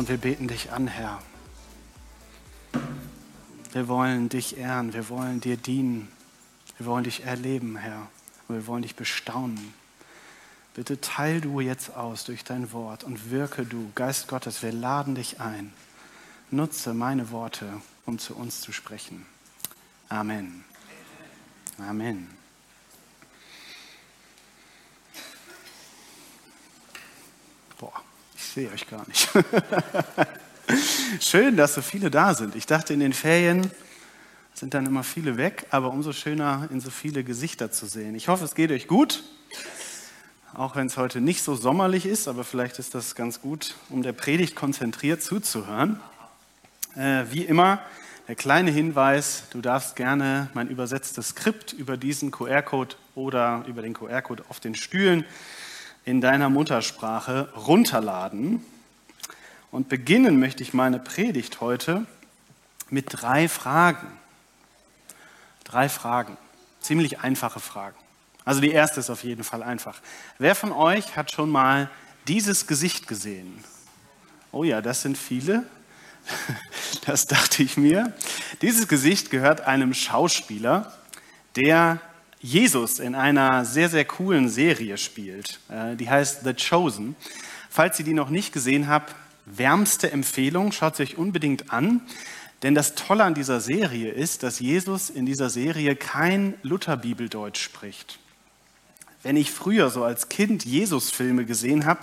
Und 0.00 0.08
wir 0.08 0.16
beten 0.16 0.48
dich 0.48 0.72
an, 0.72 0.86
Herr. 0.86 1.20
Wir 3.72 3.86
wollen 3.86 4.30
dich 4.30 4.56
ehren, 4.56 4.94
wir 4.94 5.10
wollen 5.10 5.42
dir 5.42 5.58
dienen, 5.58 6.08
wir 6.78 6.86
wollen 6.86 7.04
dich 7.04 7.24
erleben, 7.24 7.76
Herr. 7.76 8.08
Und 8.48 8.54
wir 8.54 8.66
wollen 8.66 8.80
dich 8.80 8.96
bestaunen. 8.96 9.74
Bitte 10.74 11.02
teil 11.02 11.42
du 11.42 11.60
jetzt 11.60 11.94
aus 11.94 12.24
durch 12.24 12.44
dein 12.44 12.72
Wort 12.72 13.04
und 13.04 13.30
wirke 13.30 13.66
du, 13.66 13.92
Geist 13.94 14.26
Gottes, 14.26 14.62
wir 14.62 14.72
laden 14.72 15.16
dich 15.16 15.38
ein. 15.38 15.70
Nutze 16.50 16.94
meine 16.94 17.30
Worte, 17.30 17.82
um 18.06 18.18
zu 18.18 18.34
uns 18.34 18.62
zu 18.62 18.72
sprechen. 18.72 19.26
Amen. 20.08 20.64
Amen. 21.78 22.26
Boah, 27.78 28.02
ich 28.40 28.46
sehe 28.46 28.72
euch 28.72 28.88
gar 28.88 29.06
nicht. 29.06 29.28
Schön, 31.20 31.56
dass 31.56 31.74
so 31.74 31.82
viele 31.82 32.10
da 32.10 32.34
sind. 32.34 32.56
Ich 32.56 32.64
dachte, 32.64 32.94
in 32.94 33.00
den 33.00 33.12
Ferien 33.12 33.70
sind 34.54 34.72
dann 34.72 34.86
immer 34.86 35.04
viele 35.04 35.36
weg, 35.36 35.66
aber 35.70 35.90
umso 35.90 36.12
schöner, 36.12 36.68
in 36.72 36.80
so 36.80 36.90
viele 36.90 37.22
Gesichter 37.22 37.70
zu 37.70 37.86
sehen. 37.86 38.14
Ich 38.14 38.28
hoffe, 38.28 38.44
es 38.44 38.54
geht 38.54 38.70
euch 38.70 38.88
gut, 38.88 39.22
auch 40.54 40.74
wenn 40.74 40.86
es 40.86 40.96
heute 40.96 41.20
nicht 41.20 41.42
so 41.42 41.54
sommerlich 41.54 42.06
ist, 42.06 42.28
aber 42.28 42.44
vielleicht 42.44 42.78
ist 42.78 42.94
das 42.94 43.14
ganz 43.14 43.42
gut, 43.42 43.74
um 43.90 44.02
der 44.02 44.12
Predigt 44.12 44.56
konzentriert 44.56 45.22
zuzuhören. 45.22 46.00
Äh, 46.96 47.24
wie 47.30 47.44
immer, 47.44 47.80
der 48.26 48.36
kleine 48.36 48.70
Hinweis, 48.70 49.44
du 49.50 49.60
darfst 49.60 49.96
gerne 49.96 50.48
mein 50.54 50.68
übersetztes 50.68 51.28
Skript 51.28 51.74
über 51.74 51.98
diesen 51.98 52.30
QR-Code 52.30 52.96
oder 53.14 53.64
über 53.66 53.82
den 53.82 53.92
QR-Code 53.92 54.44
auf 54.48 54.60
den 54.60 54.74
Stühlen 54.74 55.26
in 56.04 56.20
deiner 56.20 56.48
Muttersprache 56.48 57.52
runterladen. 57.54 58.64
Und 59.70 59.88
beginnen 59.88 60.40
möchte 60.40 60.62
ich 60.62 60.74
meine 60.74 60.98
Predigt 60.98 61.60
heute 61.60 62.06
mit 62.88 63.06
drei 63.08 63.48
Fragen. 63.48 64.08
Drei 65.64 65.88
Fragen, 65.88 66.36
ziemlich 66.80 67.20
einfache 67.20 67.60
Fragen. 67.60 67.96
Also 68.44 68.60
die 68.60 68.70
erste 68.72 69.00
ist 69.00 69.10
auf 69.10 69.22
jeden 69.22 69.44
Fall 69.44 69.62
einfach. 69.62 70.00
Wer 70.38 70.54
von 70.54 70.72
euch 70.72 71.16
hat 71.16 71.30
schon 71.30 71.50
mal 71.50 71.88
dieses 72.26 72.66
Gesicht 72.66 73.06
gesehen? 73.06 73.62
Oh 74.50 74.64
ja, 74.64 74.80
das 74.80 75.02
sind 75.02 75.16
viele. 75.16 75.64
Das 77.06 77.26
dachte 77.26 77.62
ich 77.62 77.76
mir. 77.76 78.12
Dieses 78.60 78.86
Gesicht 78.86 79.30
gehört 79.30 79.62
einem 79.62 79.94
Schauspieler, 79.94 80.92
der 81.56 82.00
Jesus 82.40 82.98
in 83.00 83.14
einer 83.14 83.64
sehr, 83.66 83.90
sehr 83.90 84.06
coolen 84.06 84.48
Serie 84.48 84.96
spielt. 84.96 85.60
Äh, 85.68 85.96
die 85.96 86.08
heißt 86.08 86.42
The 86.44 86.54
Chosen. 86.54 87.14
Falls 87.68 87.98
ihr 87.98 88.04
die 88.04 88.14
noch 88.14 88.30
nicht 88.30 88.52
gesehen 88.52 88.88
habt, 88.88 89.14
wärmste 89.44 90.10
Empfehlung, 90.10 90.72
schaut 90.72 90.96
sie 90.96 91.02
euch 91.02 91.18
unbedingt 91.18 91.72
an. 91.72 92.00
Denn 92.62 92.74
das 92.74 92.94
Tolle 92.94 93.24
an 93.24 93.34
dieser 93.34 93.60
Serie 93.60 94.10
ist, 94.10 94.42
dass 94.42 94.58
Jesus 94.58 95.10
in 95.10 95.26
dieser 95.26 95.50
Serie 95.50 95.96
kein 95.96 96.54
Lutherbibeldeutsch 96.62 97.60
spricht. 97.60 98.18
Wenn 99.22 99.36
ich 99.36 99.50
früher 99.50 99.90
so 99.90 100.04
als 100.04 100.28
Kind 100.30 100.64
Jesus-Filme 100.64 101.44
gesehen 101.44 101.84
habe, 101.84 102.00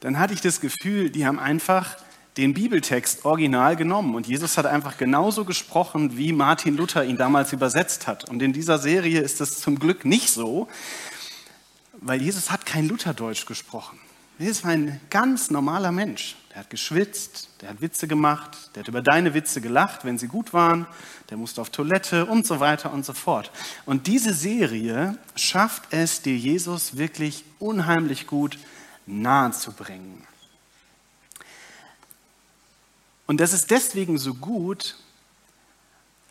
dann 0.00 0.18
hatte 0.18 0.34
ich 0.34 0.40
das 0.40 0.60
Gefühl, 0.60 1.10
die 1.10 1.26
haben 1.26 1.38
einfach 1.38 1.96
den 2.36 2.52
Bibeltext 2.52 3.24
original 3.24 3.76
genommen 3.76 4.14
und 4.14 4.26
Jesus 4.26 4.58
hat 4.58 4.66
einfach 4.66 4.98
genauso 4.98 5.44
gesprochen, 5.44 6.18
wie 6.18 6.32
Martin 6.32 6.76
Luther 6.76 7.04
ihn 7.04 7.16
damals 7.16 7.52
übersetzt 7.52 8.06
hat. 8.06 8.28
Und 8.28 8.42
in 8.42 8.52
dieser 8.52 8.78
Serie 8.78 9.20
ist 9.20 9.40
das 9.40 9.60
zum 9.60 9.78
Glück 9.78 10.04
nicht 10.04 10.30
so, 10.30 10.68
weil 12.00 12.20
Jesus 12.20 12.50
hat 12.50 12.66
kein 12.66 12.88
Lutherdeutsch 12.88 13.46
gesprochen. 13.46 13.98
Jesus 14.38 14.64
war 14.64 14.72
ein 14.72 15.00
ganz 15.08 15.50
normaler 15.50 15.92
Mensch. 15.92 16.36
Der 16.50 16.58
hat 16.60 16.70
geschwitzt, 16.70 17.48
der 17.62 17.70
hat 17.70 17.80
Witze 17.80 18.06
gemacht, 18.06 18.70
der 18.74 18.82
hat 18.82 18.88
über 18.88 19.00
deine 19.00 19.32
Witze 19.32 19.62
gelacht, 19.62 20.04
wenn 20.04 20.18
sie 20.18 20.28
gut 20.28 20.52
waren, 20.52 20.86
der 21.30 21.38
musste 21.38 21.62
auf 21.62 21.70
Toilette 21.70 22.26
und 22.26 22.46
so 22.46 22.60
weiter 22.60 22.92
und 22.92 23.04
so 23.04 23.14
fort. 23.14 23.50
Und 23.86 24.06
diese 24.06 24.34
Serie 24.34 25.16
schafft 25.36 25.84
es 25.90 26.20
dir, 26.20 26.36
Jesus 26.36 26.98
wirklich 26.98 27.44
unheimlich 27.58 28.26
gut 28.26 28.58
nahe 29.06 29.52
zu 29.52 29.72
bringen. 29.72 30.26
Und 33.26 33.38
das 33.38 33.52
ist 33.52 33.70
deswegen 33.70 34.18
so 34.18 34.34
gut, 34.34 34.96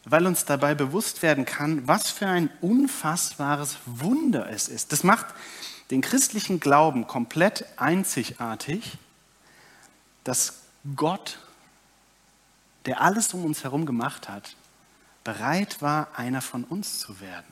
weil 0.06 0.28
uns 0.28 0.46
dabei 0.46 0.76
bewusst 0.76 1.22
werden 1.22 1.46
kann, 1.46 1.88
was 1.88 2.10
für 2.10 2.28
ein 2.28 2.50
unfassbares 2.62 3.78
Wunder 3.86 4.50
es 4.50 4.68
ist. 4.68 4.92
Das 4.92 5.04
macht 5.04 5.28
den 5.92 6.02
christlichen 6.02 6.60
Glauben 6.60 7.08
komplett 7.08 7.66
einzigartig, 7.78 8.98
dass 10.24 10.62
Gott, 10.96 11.40
der 12.86 13.02
alles 13.02 13.34
um 13.34 13.46
uns 13.46 13.64
herum 13.64 13.86
gemacht 13.86 14.30
hat, 14.30 14.56
bereit 15.24 15.82
war, 15.82 16.08
einer 16.16 16.42
von 16.42 16.64
uns 16.64 17.00
zu 17.00 17.20
werden. 17.20 17.52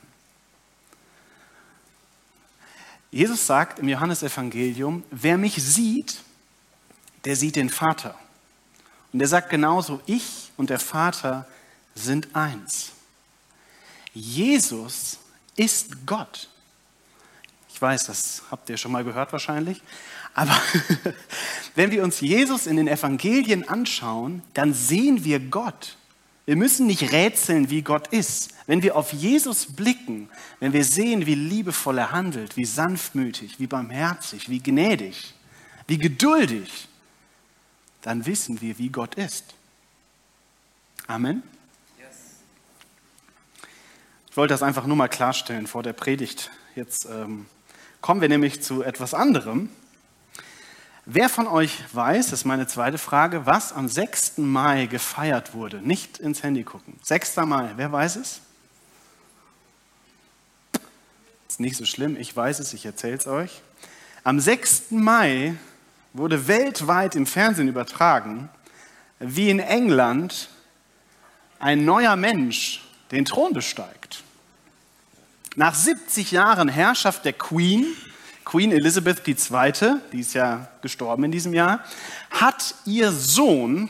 Jesus 3.12 3.46
sagt 3.46 3.80
im 3.80 3.90
Johannesevangelium, 3.90 5.04
wer 5.12 5.38
mich 5.38 5.56
sieht, 5.56 6.24
der 7.26 7.36
sieht 7.36 7.56
den 7.56 7.70
Vater. 7.70 8.18
Und 9.14 9.22
er 9.22 9.28
sagt 9.28 9.50
genauso, 9.50 10.02
ich 10.08 10.52
und 10.58 10.72
der 10.72 10.80
Vater 10.80 11.48
sind 11.96 12.36
eins. 12.36 12.92
Jesus 14.14 15.20
ist 15.56 16.06
Gott. 16.06 16.50
Ich 17.72 17.82
weiß, 17.82 18.06
das 18.06 18.44
habt 18.50 18.70
ihr 18.70 18.78
schon 18.78 18.92
mal 18.92 19.04
gehört 19.04 19.32
wahrscheinlich. 19.32 19.82
Aber 20.34 20.60
wenn 21.76 21.92
wir 21.92 22.04
uns 22.04 22.20
Jesus 22.22 22.66
in 22.66 22.78
den 22.78 22.88
Evangelien 22.88 23.68
anschauen, 23.70 24.42
dann 24.54 24.74
sehen 24.74 25.24
wir 25.24 25.40
Gott. 25.40 25.98
Wir 26.46 26.56
müssen 26.56 26.88
nicht 26.88 27.12
rätseln, 27.12 27.70
wie 27.70 27.84
Gott 27.84 28.08
ist. 28.08 28.52
Wenn 28.68 28.84
wir 28.84 28.96
auf 28.96 29.14
Jesus 29.14 29.68
blicken, 29.68 30.30
wenn 30.60 30.74
wir 30.74 30.84
sehen, 30.84 31.26
wie 31.26 31.36
liebevoll 31.36 31.98
er 32.00 32.12
handelt, 32.12 32.58
wie 32.58 32.66
sanftmütig, 32.66 33.60
wie 33.60 33.68
barmherzig, 33.68 34.50
wie 34.50 34.60
gnädig, 34.60 35.34
wie 35.88 35.98
geduldig, 35.98 36.90
dann 38.04 38.26
wissen 38.28 38.62
wir, 38.62 38.78
wie 38.78 38.90
Gott 38.90 39.16
ist. 39.16 39.56
Amen. 41.08 41.42
Ich 44.30 44.38
wollte 44.38 44.54
das 44.54 44.64
einfach 44.64 44.88
nur 44.88 44.96
mal 44.96 45.10
klarstellen 45.10 45.68
vor 45.68 45.84
der 45.84 45.94
Predigt. 45.94 46.50
Jetzt 46.76 47.06
ähm, 47.06 47.46
kommen 48.02 48.20
wir 48.20 48.30
nämlich 48.30 48.64
zu 48.64 48.82
etwas 48.82 49.14
anderem. 49.14 49.70
Wer 51.06 51.30
von 51.30 51.48
euch 51.48 51.84
weiß, 51.94 52.32
das 52.32 52.40
ist 52.40 52.46
meine 52.46 52.66
zweite 52.66 52.98
Frage, 52.98 53.46
was 53.46 53.74
am 53.74 53.88
6. 53.88 54.40
Mai 54.40 54.88
gefeiert 54.88 55.54
wurde? 55.54 55.82
Nicht 55.82 56.18
ins 56.18 56.42
Handy 56.42 56.64
gucken. 56.64 56.98
6. 57.04 57.36
Mai, 57.46 57.74
wer 57.76 57.92
weiß 57.92 58.16
es? 58.16 58.42
Ist 61.48 61.60
nicht 61.60 61.78
so 61.78 61.86
schlimm, 61.86 62.18
ich 62.18 62.36
weiß 62.36 62.60
es, 62.60 62.74
ich 62.74 62.86
erzähle 62.86 63.18
es 63.18 63.28
euch. 63.28 63.62
Am 64.24 64.40
6. 64.40 64.92
Mai 64.92 65.56
wurde 66.14 66.48
weltweit 66.48 67.16
im 67.16 67.26
Fernsehen 67.26 67.68
übertragen, 67.68 68.50
wie 69.20 69.50
in 69.50 69.60
England 69.60 70.50
ein 71.60 71.86
neuer 71.86 72.16
Mensch 72.16 72.82
den 73.12 73.26
Thron 73.26 73.54
besteigt. 73.54 74.24
Nach 75.56 75.74
70 75.74 76.32
Jahren 76.32 76.68
Herrschaft 76.68 77.26
der 77.26 77.34
Queen, 77.34 77.88
Queen 78.44 78.72
Elizabeth 78.72 79.28
II., 79.28 79.96
die 80.12 80.20
ist 80.20 80.34
ja 80.34 80.68
gestorben 80.82 81.24
in 81.24 81.32
diesem 81.32 81.54
Jahr, 81.54 81.84
hat 82.32 82.76
ihr 82.86 83.12
Sohn, 83.12 83.90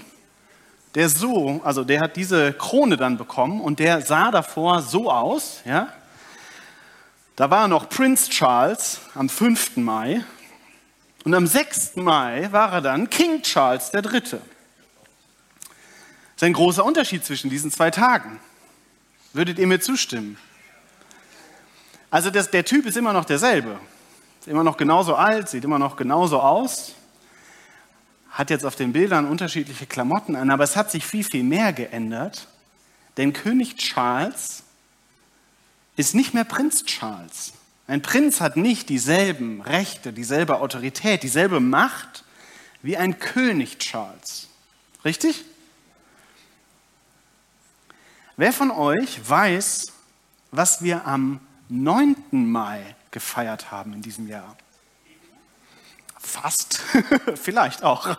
der 0.95 1.09
so, 1.09 1.61
also 1.63 1.83
der 1.83 2.01
hat 2.01 2.15
diese 2.15 2.53
Krone 2.53 2.97
dann 2.97 3.17
bekommen 3.17 3.59
und 3.61 3.79
der 3.79 4.01
sah 4.01 4.29
davor 4.31 4.81
so 4.81 5.11
aus, 5.11 5.61
ja. 5.65 5.87
Da 7.35 7.49
war 7.49 7.67
noch 7.67 7.89
Prince 7.89 8.29
Charles 8.29 8.99
am 9.15 9.27
5. 9.27 9.77
Mai 9.77 10.23
und 11.23 11.33
am 11.33 11.47
6. 11.47 11.95
Mai 11.97 12.51
war 12.51 12.73
er 12.73 12.81
dann 12.81 13.09
King 13.09 13.41
Charles 13.41 13.91
III. 13.93 14.01
Das 14.21 14.41
ist 16.35 16.43
ein 16.43 16.53
großer 16.53 16.83
Unterschied 16.83 17.23
zwischen 17.23 17.49
diesen 17.49 17.71
zwei 17.71 17.91
Tagen. 17.91 18.39
Würdet 19.31 19.57
ihr 19.57 19.67
mir 19.67 19.79
zustimmen? 19.79 20.37
Also 22.11 22.29
das, 22.29 22.51
der 22.51 22.65
Typ 22.65 22.85
ist 22.85 22.97
immer 22.97 23.13
noch 23.13 23.25
derselbe. 23.25 23.79
Ist 24.39 24.47
immer 24.47 24.63
noch 24.63 24.77
genauso 24.77 25.15
alt, 25.15 25.49
sieht 25.49 25.63
immer 25.63 25.79
noch 25.79 25.95
genauso 25.95 26.39
aus. 26.39 26.93
Hat 28.29 28.49
jetzt 28.49 28.65
auf 28.65 28.75
den 28.75 28.93
Bildern 28.93 29.25
unterschiedliche 29.25 29.85
Klamotten 29.85 30.35
an, 30.35 30.51
aber 30.51 30.63
es 30.63 30.75
hat 30.75 30.91
sich 30.91 31.05
viel, 31.05 31.23
viel 31.23 31.43
mehr 31.43 31.71
geändert. 31.71 32.47
Denn 33.17 33.31
König 33.31 33.77
Charles 33.77 34.63
ist 35.95 36.15
nicht 36.15 36.33
mehr 36.33 36.43
Prinz 36.43 36.83
Charles. 36.83 37.53
Ein 37.87 38.01
Prinz 38.01 38.39
hat 38.39 38.55
nicht 38.55 38.89
dieselben 38.89 39.61
Rechte, 39.61 40.13
dieselbe 40.13 40.59
Autorität, 40.59 41.23
dieselbe 41.23 41.59
Macht 41.59 42.23
wie 42.81 42.97
ein 42.97 43.19
König 43.19 43.79
Charles. 43.79 44.47
Richtig? 45.03 45.43
Wer 48.37 48.53
von 48.53 48.71
euch 48.71 49.29
weiß, 49.29 49.91
was 50.51 50.81
wir 50.81 51.05
am 51.05 51.39
9. 51.69 52.15
Mai 52.31 52.95
gefeiert 53.11 53.71
haben 53.71 53.93
in 53.93 54.01
diesem 54.01 54.27
Jahr? 54.27 54.55
Fast, 56.17 56.81
vielleicht 57.35 57.83
auch. 57.83 58.17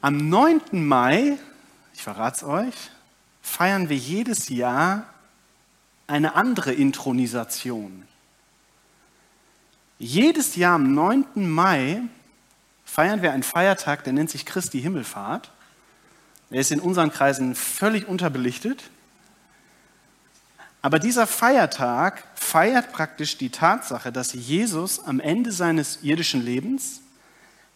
Am 0.00 0.28
9. 0.30 0.62
Mai, 0.72 1.38
ich 1.92 2.02
verrate 2.02 2.36
es 2.38 2.42
euch, 2.44 2.74
feiern 3.42 3.88
wir 3.90 3.96
jedes 3.96 4.48
Jahr 4.48 5.04
eine 6.10 6.34
andere 6.34 6.72
Intronisation. 6.72 8.04
Jedes 9.98 10.56
Jahr 10.56 10.74
am 10.74 10.94
9. 10.94 11.24
Mai 11.34 12.02
feiern 12.84 13.22
wir 13.22 13.32
einen 13.32 13.42
Feiertag, 13.42 14.02
der 14.04 14.12
nennt 14.12 14.30
sich 14.30 14.44
Christi 14.44 14.80
Himmelfahrt. 14.80 15.52
Er 16.50 16.60
ist 16.60 16.72
in 16.72 16.80
unseren 16.80 17.12
Kreisen 17.12 17.54
völlig 17.54 18.08
unterbelichtet. 18.08 18.90
Aber 20.82 20.98
dieser 20.98 21.26
Feiertag 21.26 22.24
feiert 22.34 22.92
praktisch 22.92 23.36
die 23.36 23.50
Tatsache, 23.50 24.10
dass 24.10 24.32
Jesus 24.32 25.04
am 25.04 25.20
Ende 25.20 25.52
seines 25.52 26.02
irdischen 26.02 26.42
Lebens 26.42 27.02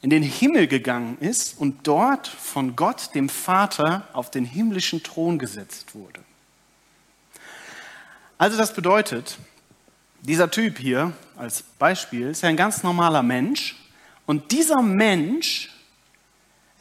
in 0.00 0.10
den 0.10 0.22
Himmel 0.22 0.66
gegangen 0.66 1.19
ist 1.20 1.58
und 1.58 1.86
dort 1.86 2.26
von 2.26 2.75
Gott, 2.75 3.14
dem 3.14 3.28
Vater, 3.28 4.08
auf 4.12 4.31
den 4.31 4.44
himmlischen 4.44 5.02
Thron 5.02 5.38
gesetzt 5.38 5.94
wurde. 5.94 6.23
Also 8.36 8.58
das 8.58 8.75
bedeutet, 8.75 9.38
dieser 10.22 10.50
Typ 10.50 10.78
hier 10.78 11.12
als 11.36 11.62
Beispiel 11.62 12.28
ist 12.28 12.42
ja 12.42 12.48
ein 12.48 12.56
ganz 12.56 12.82
normaler 12.82 13.22
Mensch 13.22 13.76
und 14.26 14.50
dieser 14.50 14.82
Mensch 14.82 15.70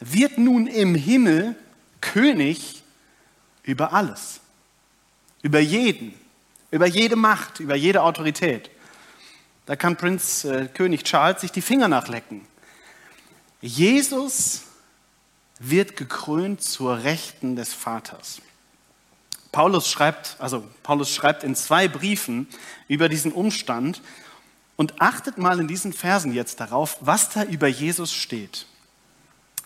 wird 0.00 0.38
nun 0.38 0.66
im 0.66 0.94
Himmel 0.94 1.54
König 2.00 2.82
über 3.62 3.92
alles, 3.92 4.40
über 5.42 5.60
jeden, 5.60 6.14
über 6.70 6.86
jede 6.86 7.16
Macht, 7.16 7.60
über 7.60 7.76
jede 7.76 8.02
Autorität. 8.02 8.70
Da 9.66 9.76
kann 9.76 9.96
Prinz 9.96 10.44
äh, 10.44 10.68
König 10.68 11.04
Charles 11.04 11.40
sich 11.40 11.52
die 11.52 11.62
Finger 11.62 11.88
nachlecken. 11.88 12.42
Jesus 13.60 14.64
wird 15.58 15.96
gekrönt 15.96 16.62
zur 16.62 17.02
Rechten 17.04 17.56
des 17.56 17.72
Vaters. 17.72 18.42
Paulus 19.54 19.88
schreibt, 19.88 20.34
also 20.40 20.64
Paulus 20.82 21.14
schreibt 21.14 21.44
in 21.44 21.54
zwei 21.54 21.86
Briefen 21.86 22.48
über 22.88 23.08
diesen 23.08 23.30
Umstand 23.30 24.02
und 24.74 25.00
achtet 25.00 25.38
mal 25.38 25.60
in 25.60 25.68
diesen 25.68 25.92
Versen 25.92 26.34
jetzt 26.34 26.58
darauf, 26.58 26.96
was 27.00 27.30
da 27.30 27.44
über 27.44 27.68
Jesus 27.68 28.12
steht. 28.12 28.66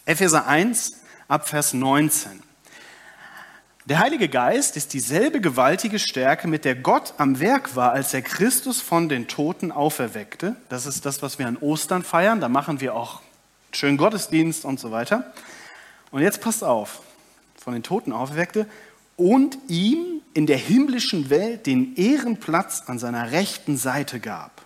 Epheser 0.05 0.47
1 0.47 0.93
ab 1.27 1.49
Vers 1.49 1.73
19. 1.73 2.43
Der 3.87 4.01
Heilige 4.01 4.29
Geist 4.29 4.77
ist 4.77 4.93
dieselbe 4.93 5.41
gewaltige 5.41 5.99
Stärke, 5.99 6.49
mit 6.49 6.67
der 6.67 6.75
Gott 6.75 7.15
am 7.17 7.41
Werk 7.41 7.75
war, 7.75 7.93
als 7.93 8.13
er 8.13 8.21
Christus 8.21 8.83
von 8.83 9.09
den 9.09 9.27
Toten 9.27 9.73
auferweckte. 9.73 10.55
Das 10.69 10.85
ist 10.85 11.07
das, 11.07 11.23
was 11.23 11.39
wir 11.39 11.47
an 11.47 11.57
Ostern 11.57 12.03
feiern. 12.03 12.43
Da 12.43 12.51
machen 12.51 12.83
wir 12.83 12.95
auch 12.95 13.23
schönen 13.73 13.97
Gottesdienst 13.97 14.67
und 14.67 14.79
so 14.79 14.91
weiter. 14.91 15.33
Und 16.11 16.21
jetzt 16.21 16.43
passt 16.43 16.63
auf, 16.63 17.01
von 17.59 17.73
den 17.73 17.83
Toten 17.83 18.13
auferweckte 18.13 18.67
und 19.19 19.59
ihm 19.67 20.23
in 20.33 20.47
der 20.47 20.57
himmlischen 20.57 21.29
Welt 21.29 21.67
den 21.67 21.97
Ehrenplatz 21.97 22.85
an 22.87 22.99
seiner 22.99 23.33
rechten 23.33 23.77
Seite 23.77 24.21
gab. 24.21 24.63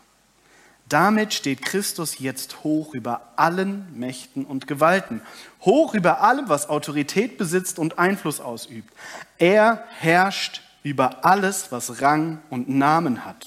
Damit 0.88 1.32
steht 1.32 1.62
Christus 1.62 2.18
jetzt 2.18 2.62
hoch 2.62 2.92
über 2.92 3.32
allen 3.36 3.86
Mächten 3.98 4.44
und 4.44 4.66
Gewalten, 4.66 5.22
hoch 5.62 5.94
über 5.94 6.20
allem, 6.20 6.50
was 6.50 6.68
Autorität 6.68 7.38
besitzt 7.38 7.78
und 7.78 7.98
Einfluss 7.98 8.40
ausübt. 8.40 8.92
Er 9.38 9.84
herrscht 9.98 10.60
über 10.82 11.24
alles, 11.24 11.72
was 11.72 12.02
Rang 12.02 12.42
und 12.50 12.68
Namen 12.68 13.24
hat. 13.24 13.46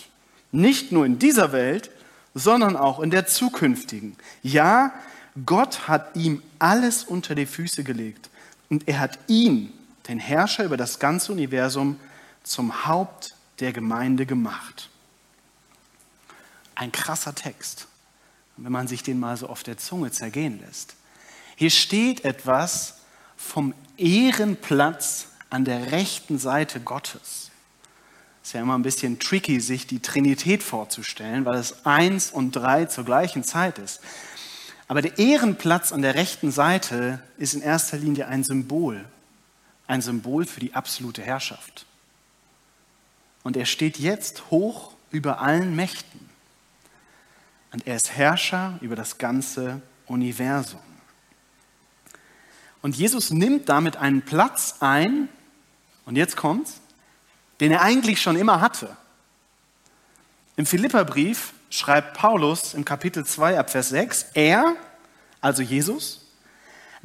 Nicht 0.52 0.92
nur 0.92 1.06
in 1.06 1.20
dieser 1.20 1.52
Welt, 1.52 1.92
sondern 2.34 2.76
auch 2.76 3.00
in 3.00 3.12
der 3.12 3.28
zukünftigen. 3.28 4.16
Ja, 4.42 4.92
Gott 5.46 5.88
hat 5.88 6.16
ihm 6.16 6.42
alles 6.58 7.04
unter 7.04 7.36
die 7.36 7.46
Füße 7.46 7.84
gelegt 7.84 8.32
und 8.70 8.88
er 8.88 9.00
hat 9.00 9.20
ihn 9.28 9.72
den 10.08 10.20
Herrscher 10.20 10.64
über 10.64 10.78
das 10.78 11.00
ganze 11.00 11.32
Universum, 11.32 12.00
zum 12.44 12.86
Haupt 12.86 13.36
der 13.60 13.74
Gemeinde 13.74 14.26
gemacht. 14.26 14.90
Ein 16.76 16.92
krasser 16.92 17.34
Text, 17.34 17.88
wenn 18.58 18.72
man 18.72 18.88
sich 18.88 19.02
den 19.02 19.20
mal 19.20 19.38
so 19.38 19.48
auf 19.48 19.64
der 19.64 19.78
Zunge 19.78 20.12
zergehen 20.12 20.60
lässt. 20.60 20.96
Hier 21.56 21.70
steht 21.70 22.26
etwas 22.26 22.98
vom 23.38 23.74
Ehrenplatz 23.98 25.28
an 25.50 25.66
der 25.66 25.92
rechten 25.92 26.38
Seite 26.38 26.82
Gottes. 26.82 27.50
Ist 28.44 28.54
ja 28.54 28.62
immer 28.62 28.78
ein 28.78 28.84
bisschen 28.84 29.20
tricky, 29.20 29.60
sich 29.60 29.88
die 29.88 30.02
Trinität 30.02 30.62
vorzustellen, 30.62 31.46
weil 31.46 31.56
es 31.56 31.86
eins 31.86 32.30
und 32.30 32.52
drei 32.52 32.86
zur 32.86 33.06
gleichen 33.06 33.44
Zeit 33.44 33.80
ist. 33.80 34.02
Aber 34.88 35.02
der 35.02 35.18
Ehrenplatz 35.18 35.92
an 35.92 36.04
der 36.04 36.14
rechten 36.14 36.52
Seite 36.52 37.20
ist 37.38 37.56
in 37.56 37.62
erster 37.62 37.98
Linie 37.98 38.28
ein 38.28 38.44
Symbol 38.44 39.04
ein 39.88 40.02
Symbol 40.02 40.46
für 40.46 40.60
die 40.60 40.74
absolute 40.74 41.22
Herrschaft. 41.22 41.86
Und 43.44 43.58
er 43.58 43.66
steht 43.66 43.98
jetzt 43.98 44.50
hoch 44.50 44.94
über 45.12 45.42
allen 45.42 45.76
Mächten. 45.76 46.30
Und 47.72 47.86
er 47.88 47.96
ist 47.96 48.12
Herrscher 48.12 48.78
über 48.82 48.96
das 48.96 49.18
ganze 49.18 49.82
Universum. 50.08 50.80
Und 52.82 52.96
Jesus 52.96 53.32
nimmt 53.32 53.70
damit 53.70 53.98
einen 53.98 54.22
Platz 54.22 54.76
ein, 54.80 55.30
und 56.06 56.16
jetzt 56.16 56.38
kommt's, 56.38 56.82
den 57.60 57.72
er 57.72 57.82
eigentlich 57.82 58.22
schon 58.22 58.36
immer 58.36 58.62
hatte. 58.62 58.96
Im 60.56 60.66
Philipperbrief 60.66 61.54
schreibt 61.70 62.16
Paulus 62.16 62.74
im 62.74 62.86
Kapitel 62.86 63.26
2 63.26 63.60
ab 63.60 63.70
Vers 63.70 63.90
6, 63.90 64.28
er, 64.36 64.76
also 65.42 65.62
Jesus, 65.62 66.25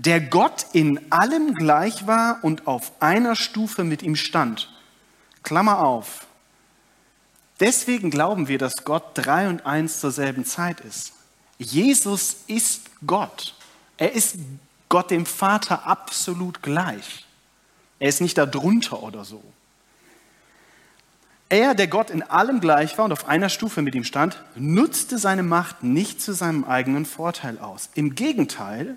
der 0.04 0.22
Gott 0.22 0.64
in 0.72 1.12
allem 1.12 1.54
gleich 1.54 2.06
war 2.06 2.38
und 2.42 2.66
auf 2.66 2.90
einer 3.00 3.36
Stufe 3.36 3.84
mit 3.84 4.02
ihm 4.02 4.16
stand. 4.16 4.72
Klammer 5.42 5.80
auf. 5.80 6.26
Deswegen 7.60 8.10
glauben 8.10 8.48
wir, 8.48 8.56
dass 8.56 8.84
Gott 8.84 9.10
drei 9.12 9.46
und 9.46 9.66
eins 9.66 10.00
zur 10.00 10.10
selben 10.10 10.46
Zeit 10.46 10.80
ist. 10.80 11.12
Jesus 11.58 12.36
ist 12.46 12.86
Gott. 13.06 13.54
Er 13.98 14.12
ist 14.12 14.36
Gott 14.88 15.10
dem 15.10 15.26
Vater 15.26 15.86
absolut 15.86 16.62
gleich. 16.62 17.26
Er 17.98 18.08
ist 18.08 18.22
nicht 18.22 18.38
darunter 18.38 19.02
oder 19.02 19.26
so. 19.26 19.42
Er, 21.50 21.74
der 21.74 21.88
Gott 21.88 22.08
in 22.08 22.22
allem 22.22 22.60
gleich 22.60 22.96
war 22.96 23.04
und 23.04 23.12
auf 23.12 23.28
einer 23.28 23.50
Stufe 23.50 23.82
mit 23.82 23.94
ihm 23.94 24.04
stand, 24.04 24.42
nutzte 24.54 25.18
seine 25.18 25.42
Macht 25.42 25.82
nicht 25.82 26.22
zu 26.22 26.32
seinem 26.32 26.64
eigenen 26.64 27.04
Vorteil 27.04 27.58
aus. 27.58 27.90
Im 27.94 28.14
Gegenteil, 28.14 28.96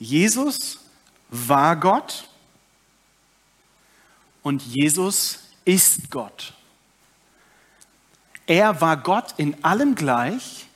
Jesus 0.00 0.78
war 1.28 1.76
Gott 1.76 2.26
und 4.42 4.62
Jesus 4.62 5.40
ist 5.66 6.10
Gott. 6.10 6.54
Er 8.46 8.80
war 8.80 8.96
Gott 8.96 9.34
in 9.36 9.62
allem 9.62 9.94
gleich 9.94 10.66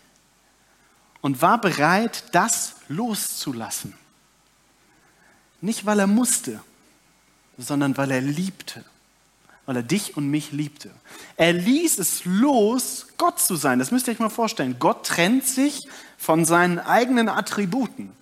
und 1.23 1.41
war 1.41 1.59
bereit, 1.59 2.25
das 2.33 2.77
loszulassen. 2.89 3.95
Nicht, 5.63 5.87
weil 5.87 6.01
er 6.01 6.07
musste, 6.07 6.61
sondern 7.57 7.97
weil 7.97 8.11
er 8.11 8.21
liebte, 8.21 8.85
weil 9.65 9.77
er 9.77 9.83
dich 9.83 10.19
und 10.19 10.29
mich 10.29 10.53
liebte. 10.53 10.91
Er 11.39 11.55
ließ 11.55 11.99
es 11.99 12.27
los, 12.27 13.07
Gott 13.17 13.41
zu 13.41 13.57
sein. 13.57 13.79
Das 13.79 13.91
müsst 13.91 14.07
ihr 14.07 14.13
euch 14.13 14.19
mal 14.19 14.29
vorstellen. 14.29 14.77
Gott 14.79 15.07
trennt 15.07 15.47
sich 15.47 15.81
von 16.19 16.45
seinen 16.45 16.79
eigenen 16.79 17.31
Attributen. 17.31 18.15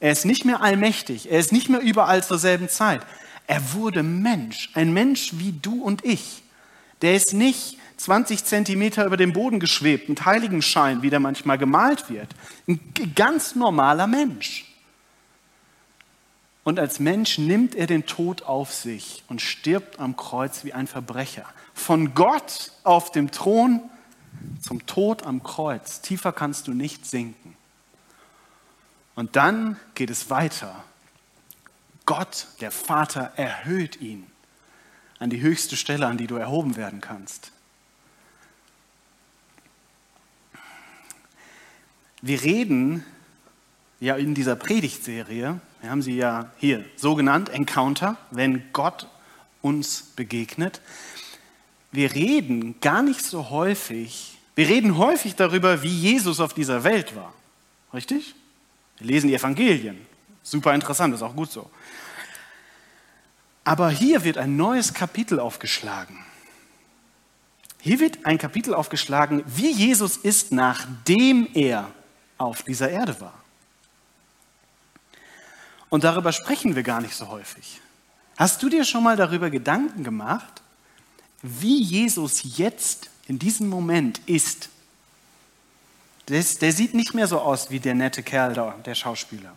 Er 0.00 0.12
ist 0.12 0.24
nicht 0.24 0.44
mehr 0.44 0.60
allmächtig. 0.60 1.30
Er 1.30 1.38
ist 1.38 1.52
nicht 1.52 1.68
mehr 1.68 1.80
überall 1.80 2.22
zur 2.22 2.38
selben 2.38 2.68
Zeit. 2.68 3.00
Er 3.46 3.72
wurde 3.72 4.02
Mensch. 4.02 4.70
Ein 4.74 4.92
Mensch 4.92 5.32
wie 5.34 5.52
du 5.52 5.82
und 5.82 6.04
ich. 6.04 6.42
Der 7.02 7.14
ist 7.14 7.32
nicht 7.32 7.78
20 7.96 8.44
Zentimeter 8.44 9.06
über 9.06 9.16
dem 9.16 9.32
Boden 9.32 9.60
geschwebt 9.60 10.08
mit 10.08 10.24
Heiligenschein, 10.26 11.02
wie 11.02 11.10
der 11.10 11.20
manchmal 11.20 11.58
gemalt 11.58 12.10
wird. 12.10 12.28
Ein 12.68 12.80
ganz 13.14 13.54
normaler 13.54 14.06
Mensch. 14.06 14.64
Und 16.64 16.80
als 16.80 16.98
Mensch 16.98 17.38
nimmt 17.38 17.74
er 17.74 17.86
den 17.86 18.06
Tod 18.06 18.42
auf 18.42 18.74
sich 18.74 19.22
und 19.28 19.40
stirbt 19.40 20.00
am 20.00 20.16
Kreuz 20.16 20.64
wie 20.64 20.72
ein 20.72 20.88
Verbrecher. 20.88 21.44
Von 21.74 22.12
Gott 22.14 22.72
auf 22.82 23.12
dem 23.12 23.30
Thron 23.30 23.82
zum 24.60 24.84
Tod 24.86 25.24
am 25.24 25.42
Kreuz. 25.42 26.00
Tiefer 26.00 26.32
kannst 26.32 26.66
du 26.66 26.72
nicht 26.72 27.06
sinken. 27.06 27.54
Und 29.16 29.34
dann 29.34 29.76
geht 29.94 30.10
es 30.10 30.30
weiter. 30.30 30.84
Gott, 32.04 32.46
der 32.60 32.70
Vater, 32.70 33.32
erhöht 33.36 34.00
ihn 34.00 34.26
an 35.18 35.30
die 35.30 35.40
höchste 35.40 35.76
Stelle, 35.76 36.06
an 36.06 36.18
die 36.18 36.26
du 36.26 36.36
erhoben 36.36 36.76
werden 36.76 37.00
kannst. 37.00 37.50
Wir 42.22 42.42
reden 42.42 43.04
ja 43.98 44.16
in 44.16 44.34
dieser 44.34 44.54
Predigtserie, 44.54 45.60
wir 45.80 45.90
haben 45.90 46.02
sie 46.02 46.16
ja 46.16 46.50
hier 46.58 46.84
so 46.96 47.14
genannt, 47.14 47.48
Encounter, 47.48 48.16
wenn 48.30 48.72
Gott 48.72 49.08
uns 49.62 50.02
begegnet. 50.14 50.80
Wir 51.92 52.14
reden 52.14 52.80
gar 52.80 53.02
nicht 53.02 53.22
so 53.24 53.48
häufig, 53.48 54.38
wir 54.54 54.68
reden 54.68 54.98
häufig 54.98 55.36
darüber, 55.36 55.82
wie 55.82 55.88
Jesus 55.88 56.40
auf 56.40 56.52
dieser 56.52 56.84
Welt 56.84 57.16
war. 57.16 57.32
Richtig? 57.94 58.34
Wir 58.98 59.06
lesen 59.06 59.28
die 59.28 59.34
Evangelien. 59.34 60.06
Super 60.42 60.74
interessant, 60.74 61.14
ist 61.14 61.22
auch 61.22 61.34
gut 61.34 61.50
so. 61.50 61.70
Aber 63.64 63.90
hier 63.90 64.22
wird 64.22 64.38
ein 64.38 64.56
neues 64.56 64.94
Kapitel 64.94 65.40
aufgeschlagen. 65.40 66.24
Hier 67.80 68.00
wird 68.00 68.24
ein 68.24 68.38
Kapitel 68.38 68.74
aufgeschlagen, 68.74 69.42
wie 69.46 69.70
Jesus 69.70 70.16
ist, 70.16 70.52
nachdem 70.52 71.48
er 71.54 71.90
auf 72.38 72.62
dieser 72.62 72.90
Erde 72.90 73.20
war. 73.20 73.34
Und 75.88 76.04
darüber 76.04 76.32
sprechen 76.32 76.76
wir 76.76 76.82
gar 76.82 77.00
nicht 77.00 77.14
so 77.14 77.28
häufig. 77.28 77.80
Hast 78.36 78.62
du 78.62 78.68
dir 78.68 78.84
schon 78.84 79.02
mal 79.02 79.16
darüber 79.16 79.50
Gedanken 79.50 80.04
gemacht, 80.04 80.62
wie 81.42 81.82
Jesus 81.82 82.56
jetzt 82.56 83.10
in 83.28 83.38
diesem 83.38 83.68
Moment 83.68 84.20
ist? 84.26 84.68
Der, 86.28 86.42
der 86.42 86.72
sieht 86.72 86.94
nicht 86.94 87.14
mehr 87.14 87.28
so 87.28 87.40
aus 87.40 87.70
wie 87.70 87.80
der 87.80 87.94
nette 87.94 88.22
Kerl 88.22 88.54
da, 88.54 88.72
der 88.84 88.94
Schauspieler. 88.94 89.56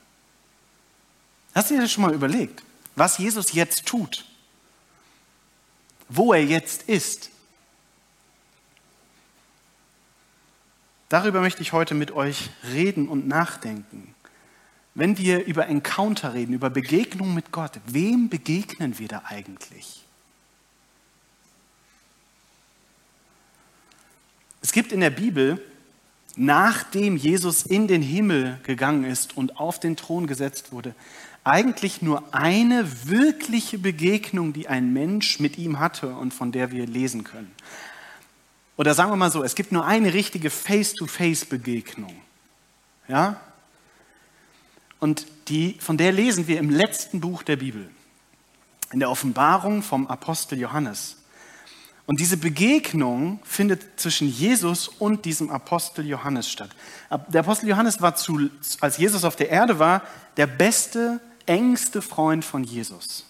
Hast 1.55 1.69
du 1.69 1.75
dir 1.75 1.81
das 1.81 1.91
schon 1.91 2.03
mal 2.03 2.13
überlegt, 2.13 2.63
was 2.95 3.17
Jesus 3.17 3.53
jetzt 3.53 3.85
tut? 3.85 4.25
Wo 6.09 6.33
er 6.33 6.43
jetzt 6.43 6.83
ist? 6.83 7.31
Darüber 11.09 11.41
möchte 11.41 11.63
ich 11.63 11.73
heute 11.73 11.95
mit 11.95 12.11
euch 12.11 12.51
reden 12.71 13.09
und 13.09 13.27
nachdenken. 13.27 14.13
Wenn 14.93 15.17
wir 15.17 15.45
über 15.45 15.67
Encounter 15.67 16.33
reden, 16.33 16.53
über 16.53 16.69
Begegnung 16.69 17.33
mit 17.33 17.51
Gott, 17.51 17.79
wem 17.85 18.29
begegnen 18.29 18.99
wir 18.99 19.07
da 19.07 19.23
eigentlich? 19.25 20.03
Es 24.61 24.71
gibt 24.71 24.91
in 24.91 24.99
der 24.99 25.09
Bibel, 25.09 25.63
nachdem 26.35 27.17
Jesus 27.17 27.63
in 27.63 27.87
den 27.87 28.01
Himmel 28.01 28.59
gegangen 28.63 29.03
ist 29.03 29.35
und 29.35 29.59
auf 29.59 29.79
den 29.79 29.95
Thron 29.95 30.27
gesetzt 30.27 30.71
wurde, 30.71 30.95
eigentlich 31.43 32.01
nur 32.01 32.33
eine 32.33 33.07
wirkliche 33.07 33.77
Begegnung, 33.77 34.53
die 34.53 34.67
ein 34.67 34.93
Mensch 34.93 35.39
mit 35.39 35.57
ihm 35.57 35.79
hatte 35.79 36.09
und 36.09 36.33
von 36.33 36.51
der 36.51 36.71
wir 36.71 36.85
lesen 36.85 37.23
können. 37.23 37.51
Oder 38.77 38.93
sagen 38.93 39.11
wir 39.11 39.15
mal 39.15 39.31
so, 39.31 39.43
es 39.43 39.55
gibt 39.55 39.71
nur 39.71 39.85
eine 39.85 40.13
richtige 40.13 40.49
Face-to-Face-Begegnung. 40.49 42.15
Ja? 43.07 43.41
Und 44.99 45.25
die, 45.47 45.75
von 45.79 45.97
der 45.97 46.11
lesen 46.11 46.47
wir 46.47 46.59
im 46.59 46.69
letzten 46.69 47.19
Buch 47.19 47.43
der 47.43 47.57
Bibel, 47.57 47.89
in 48.91 48.99
der 48.99 49.09
Offenbarung 49.09 49.81
vom 49.81 50.07
Apostel 50.07 50.59
Johannes. 50.59 51.17
Und 52.09 52.19
diese 52.19 52.37
Begegnung 52.37 53.39
findet 53.43 53.99
zwischen 53.99 54.27
Jesus 54.27 54.87
und 54.87 55.25
diesem 55.25 55.51
Apostel 55.51 56.07
Johannes 56.07 56.49
statt. 56.49 56.71
Der 57.27 57.41
Apostel 57.41 57.69
Johannes 57.69 58.01
war, 58.01 58.15
zu, 58.15 58.49
als 58.79 58.97
Jesus 58.97 59.23
auf 59.23 59.35
der 59.35 59.51
Erde 59.51 59.77
war, 59.77 60.01
der 60.35 60.47
beste, 60.47 61.19
engste 61.45 62.01
Freund 62.01 62.43
von 62.43 62.63
Jesus. 62.63 63.25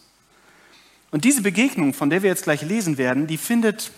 Und 1.11 1.25
diese 1.25 1.41
Begegnung, 1.41 1.93
von 1.93 2.09
der 2.09 2.23
wir 2.23 2.29
jetzt 2.29 2.45
gleich 2.45 2.61
lesen 2.61 2.97
werden, 2.97 3.27
die 3.27 3.35
findet 3.35 3.91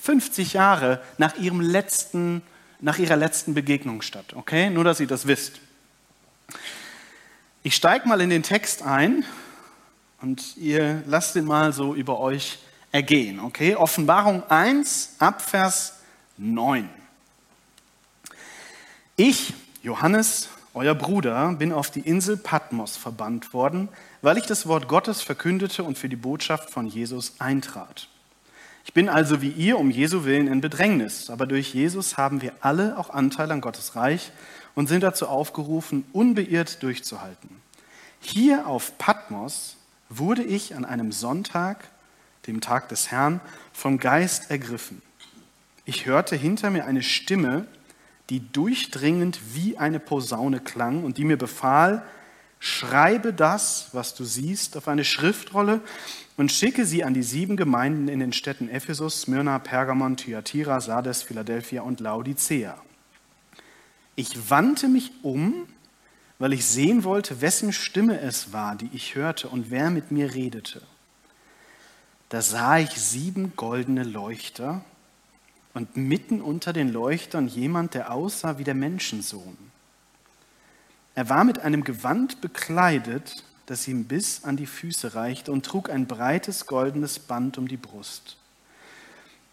50 0.00 0.54
Jahre 0.54 1.02
nach, 1.18 1.36
ihrem 1.36 1.60
letzten, 1.60 2.40
nach 2.80 2.98
ihrer 2.98 3.16
letzten 3.16 3.52
Begegnung 3.52 4.00
statt. 4.00 4.32
Okay? 4.34 4.70
Nur, 4.70 4.84
dass 4.84 5.00
ihr 5.00 5.06
das 5.06 5.26
wisst. 5.26 5.60
Ich 7.62 7.74
steige 7.74 8.08
mal 8.08 8.22
in 8.22 8.30
den 8.30 8.42
Text 8.42 8.84
ein 8.84 9.22
und 10.22 10.56
ihr 10.56 11.02
lasst 11.06 11.36
ihn 11.36 11.44
mal 11.44 11.74
so 11.74 11.94
über 11.94 12.20
euch 12.20 12.60
ergehen. 12.94 13.40
Okay? 13.40 13.74
Offenbarung 13.74 14.48
1 14.48 15.16
Abvers 15.18 15.94
9. 16.36 16.88
Ich, 19.16 19.52
Johannes, 19.82 20.48
euer 20.74 20.94
Bruder, 20.94 21.52
bin 21.54 21.72
auf 21.72 21.90
die 21.90 22.00
Insel 22.00 22.36
Patmos 22.36 22.96
verbannt 22.96 23.52
worden, 23.52 23.88
weil 24.22 24.38
ich 24.38 24.46
das 24.46 24.68
Wort 24.68 24.86
Gottes 24.86 25.22
verkündete 25.22 25.82
und 25.82 25.98
für 25.98 26.08
die 26.08 26.16
Botschaft 26.16 26.70
von 26.70 26.86
Jesus 26.86 27.34
eintrat. 27.40 28.08
Ich 28.84 28.94
bin 28.94 29.08
also 29.08 29.42
wie 29.42 29.50
ihr 29.50 29.78
um 29.78 29.90
Jesu 29.90 30.24
willen 30.24 30.46
in 30.46 30.60
Bedrängnis, 30.60 31.30
aber 31.30 31.46
durch 31.46 31.74
Jesus 31.74 32.16
haben 32.16 32.42
wir 32.42 32.52
alle 32.60 32.96
auch 32.96 33.10
Anteil 33.10 33.50
an 33.50 33.60
Gottes 33.60 33.96
Reich 33.96 34.30
und 34.76 34.88
sind 34.88 35.02
dazu 35.02 35.26
aufgerufen, 35.26 36.04
unbeirrt 36.12 36.82
durchzuhalten. 36.82 37.50
Hier 38.20 38.68
auf 38.68 38.96
Patmos 38.98 39.78
wurde 40.08 40.44
ich 40.44 40.76
an 40.76 40.84
einem 40.84 41.10
Sonntag, 41.10 41.88
dem 42.46 42.60
Tag 42.60 42.88
des 42.88 43.10
Herrn, 43.10 43.40
vom 43.72 43.98
Geist 43.98 44.50
ergriffen. 44.50 45.02
Ich 45.84 46.06
hörte 46.06 46.36
hinter 46.36 46.70
mir 46.70 46.86
eine 46.86 47.02
Stimme, 47.02 47.66
die 48.30 48.40
durchdringend 48.40 49.38
wie 49.54 49.76
eine 49.76 50.00
Posaune 50.00 50.60
klang 50.60 51.04
und 51.04 51.18
die 51.18 51.24
mir 51.24 51.36
befahl, 51.36 52.04
schreibe 52.58 53.34
das, 53.34 53.88
was 53.92 54.14
du 54.14 54.24
siehst, 54.24 54.76
auf 54.76 54.88
eine 54.88 55.04
Schriftrolle 55.04 55.82
und 56.38 56.50
schicke 56.50 56.86
sie 56.86 57.04
an 57.04 57.12
die 57.12 57.22
sieben 57.22 57.56
Gemeinden 57.56 58.08
in 58.08 58.20
den 58.20 58.32
Städten 58.32 58.70
Ephesus, 58.70 59.22
Smyrna, 59.22 59.58
Pergamon, 59.58 60.16
Thyatira, 60.16 60.80
Sardes, 60.80 61.22
Philadelphia 61.22 61.82
und 61.82 62.00
Laodicea. 62.00 62.80
Ich 64.16 64.48
wandte 64.48 64.88
mich 64.88 65.12
um, 65.22 65.66
weil 66.38 66.52
ich 66.52 66.64
sehen 66.64 67.04
wollte, 67.04 67.40
wessen 67.42 67.72
Stimme 67.72 68.20
es 68.20 68.52
war, 68.52 68.76
die 68.76 68.88
ich 68.92 69.14
hörte 69.14 69.48
und 69.48 69.70
wer 69.70 69.90
mit 69.90 70.10
mir 70.10 70.34
redete. 70.34 70.82
Da 72.28 72.42
sah 72.42 72.78
ich 72.78 72.90
sieben 72.90 73.54
goldene 73.56 74.02
Leuchter 74.02 74.84
und 75.74 75.96
mitten 75.96 76.40
unter 76.40 76.72
den 76.72 76.92
Leuchtern 76.92 77.48
jemand, 77.48 77.94
der 77.94 78.12
aussah 78.12 78.58
wie 78.58 78.64
der 78.64 78.74
Menschensohn. 78.74 79.56
Er 81.14 81.28
war 81.28 81.44
mit 81.44 81.60
einem 81.60 81.84
Gewand 81.84 82.40
bekleidet, 82.40 83.44
das 83.66 83.86
ihm 83.88 84.04
bis 84.04 84.44
an 84.44 84.56
die 84.56 84.66
Füße 84.66 85.14
reichte 85.14 85.52
und 85.52 85.64
trug 85.64 85.90
ein 85.90 86.06
breites 86.06 86.66
goldenes 86.66 87.18
Band 87.18 87.56
um 87.56 87.68
die 87.68 87.76
Brust. 87.76 88.36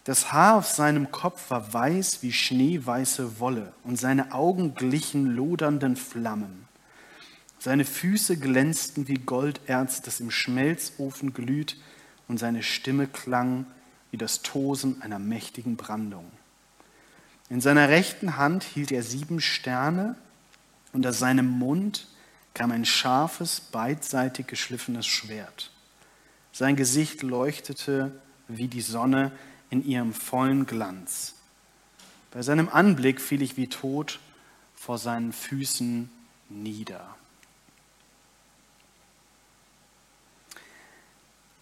Das 0.03 0.33
Haar 0.33 0.57
auf 0.57 0.67
seinem 0.67 1.11
Kopf 1.11 1.51
war 1.51 1.73
weiß 1.73 2.23
wie 2.23 2.33
schneeweiße 2.33 3.39
Wolle 3.39 3.73
und 3.83 3.97
seine 3.97 4.33
Augen 4.33 4.73
glichen 4.73 5.27
lodernden 5.27 5.95
Flammen. 5.95 6.67
Seine 7.59 7.85
Füße 7.85 8.37
glänzten 8.37 9.07
wie 9.07 9.19
Golderz, 9.19 10.01
das 10.01 10.19
im 10.19 10.31
Schmelzofen 10.31 11.33
glüht, 11.33 11.77
und 12.31 12.37
seine 12.37 12.63
Stimme 12.63 13.07
klang 13.07 13.65
wie 14.09 14.17
das 14.17 14.41
Tosen 14.41 15.01
einer 15.01 15.19
mächtigen 15.19 15.75
Brandung. 15.75 16.31
In 17.49 17.59
seiner 17.59 17.89
rechten 17.89 18.37
Hand 18.37 18.63
hielt 18.63 18.89
er 18.93 19.03
sieben 19.03 19.41
Sterne 19.41 20.15
und 20.93 21.05
aus 21.05 21.19
seinem 21.19 21.49
Mund 21.49 22.07
kam 22.53 22.71
ein 22.71 22.85
scharfes, 22.85 23.59
beidseitig 23.59 24.47
geschliffenes 24.47 25.05
Schwert. 25.07 25.71
Sein 26.53 26.77
Gesicht 26.77 27.21
leuchtete 27.21 28.13
wie 28.47 28.69
die 28.69 28.79
Sonne 28.79 29.33
in 29.69 29.85
ihrem 29.85 30.13
vollen 30.13 30.65
Glanz. 30.65 31.35
Bei 32.31 32.41
seinem 32.43 32.69
Anblick 32.69 33.19
fiel 33.19 33.41
ich 33.41 33.57
wie 33.57 33.67
tot 33.67 34.21
vor 34.73 34.97
seinen 34.97 35.33
Füßen 35.33 36.09
nieder. 36.47 37.13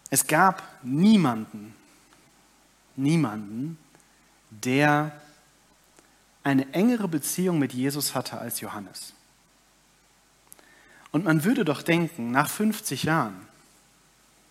Es 0.10 0.26
gab 0.26 0.64
niemanden, 0.84 1.76
niemanden, 2.96 3.78
der 4.50 5.12
eine 6.44 6.74
engere 6.74 7.08
Beziehung 7.08 7.60
mit 7.60 7.74
Jesus 7.74 8.16
hatte 8.16 8.40
als 8.40 8.60
Johannes. 8.60 9.14
Und 11.12 11.26
man 11.26 11.44
würde 11.44 11.66
doch 11.66 11.82
denken, 11.82 12.32
nach 12.32 12.50
50 12.50 13.04
Jahren 13.04 13.48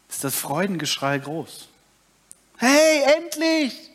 ist 0.08 0.24
das 0.24 0.34
Freudengeschrei 0.34 1.18
groß. 1.18 1.68
Hey, 2.56 3.02
endlich! 3.16 3.90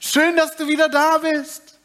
Schön, 0.00 0.36
dass 0.36 0.56
du 0.56 0.68
wieder 0.68 0.88
da 0.88 1.18
bist. 1.18 1.78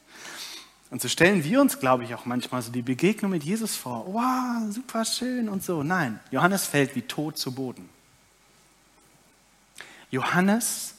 Und 0.91 1.01
so 1.01 1.07
stellen 1.07 1.43
wir 1.43 1.61
uns, 1.61 1.79
glaube 1.79 2.03
ich, 2.03 2.15
auch 2.15 2.25
manchmal 2.25 2.61
so 2.61 2.71
die 2.71 2.81
Begegnung 2.81 3.31
mit 3.31 3.43
Jesus 3.43 3.75
vor. 3.75 4.05
Wow, 4.07 4.73
super 4.73 5.05
schön 5.05 5.49
und 5.49 5.63
so. 5.63 5.83
Nein, 5.83 6.19
Johannes 6.31 6.65
fällt 6.65 6.95
wie 6.95 7.03
tot 7.03 7.37
zu 7.37 7.53
Boden. 7.53 7.89
Johannes 10.11 10.95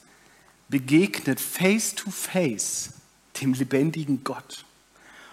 begegnet 0.69 1.41
face 1.41 1.95
to 1.95 2.11
face 2.11 2.95
dem 3.41 3.55
lebendigen 3.55 4.23
Gott. 4.25 4.65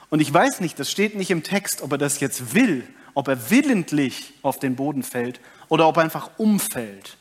Und 0.10 0.20
ich 0.20 0.34
weiß 0.34 0.62
nicht, 0.62 0.80
das 0.80 0.90
steht 0.90 1.16
nicht 1.16 1.32
im 1.32 1.44
Text, 1.44 1.82
ob 1.82 1.92
er 1.92 1.98
das 1.98 2.20
jetzt 2.20 2.54
will, 2.54 2.88
ob 3.14 3.28
er 3.28 3.50
willentlich 3.50 4.34
auf 4.42 4.60
den 4.60 4.76
Boden 4.76 5.04
fällt 5.04 5.40
oder 5.68 5.88
ob 5.88 5.98
er 5.98 6.04
einfach 6.04 6.32
umfällt. 6.38 7.18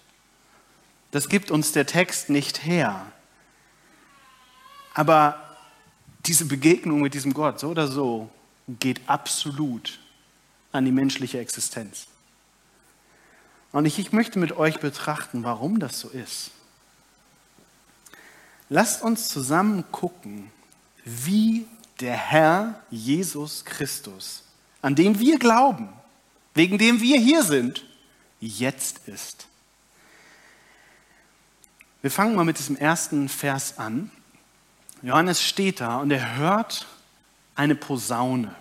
Das 1.11 1.29
gibt 1.29 1.51
uns 1.51 1.73
der 1.73 1.87
Text 1.87 2.31
nicht 2.31 2.65
her. 2.65 3.11
Aber 4.95 5.57
diese 6.27 6.47
Begegnung 6.47 7.01
mit 7.01 7.15
diesem 7.15 7.35
Gott, 7.35 7.61
so 7.61 7.69
oder 7.69 7.89
so, 7.89 8.31
geht 8.69 9.01
absolut 9.07 9.99
an 10.73 10.85
die 10.85 10.93
menschliche 10.93 11.39
Existenz. 11.39 12.09
Und 13.77 13.85
ich, 13.85 13.99
ich 13.99 14.11
möchte 14.11 14.39
mit 14.39 14.53
euch 14.53 14.81
betrachten, 14.81 15.45
warum 15.45 15.81
das 15.81 16.01
so 16.01 16.09
ist. 16.09 16.51
Lasst 18.71 19.03
uns 19.03 19.29
zusammen 19.29 19.85
gucken, 19.93 20.51
wie 21.05 21.67
der 22.01 22.17
Herr 22.17 22.81
Jesus 22.89 23.67
Christus, 23.67 24.45
an 24.81 24.95
den 24.95 25.21
wir 25.21 25.39
glauben, 25.39 25.91
wegen 26.55 26.79
dem 26.79 27.03
wir 27.03 27.21
hier 27.21 27.43
sind, 27.43 27.85
jetzt 28.41 29.07
ist. 29.09 29.47
Wir 32.01 32.11
fangen 32.11 32.35
mal 32.35 32.47
mit 32.47 32.59
diesem 32.59 32.77
ersten 32.77 33.29
Vers 33.29 33.77
an. 33.77 34.11
Johannes 35.03 35.43
steht 35.43 35.83
da 35.83 35.99
und 35.99 36.11
er 36.11 36.37
hört 36.37 36.87
eine 37.55 37.75
Posaune. 37.75 38.55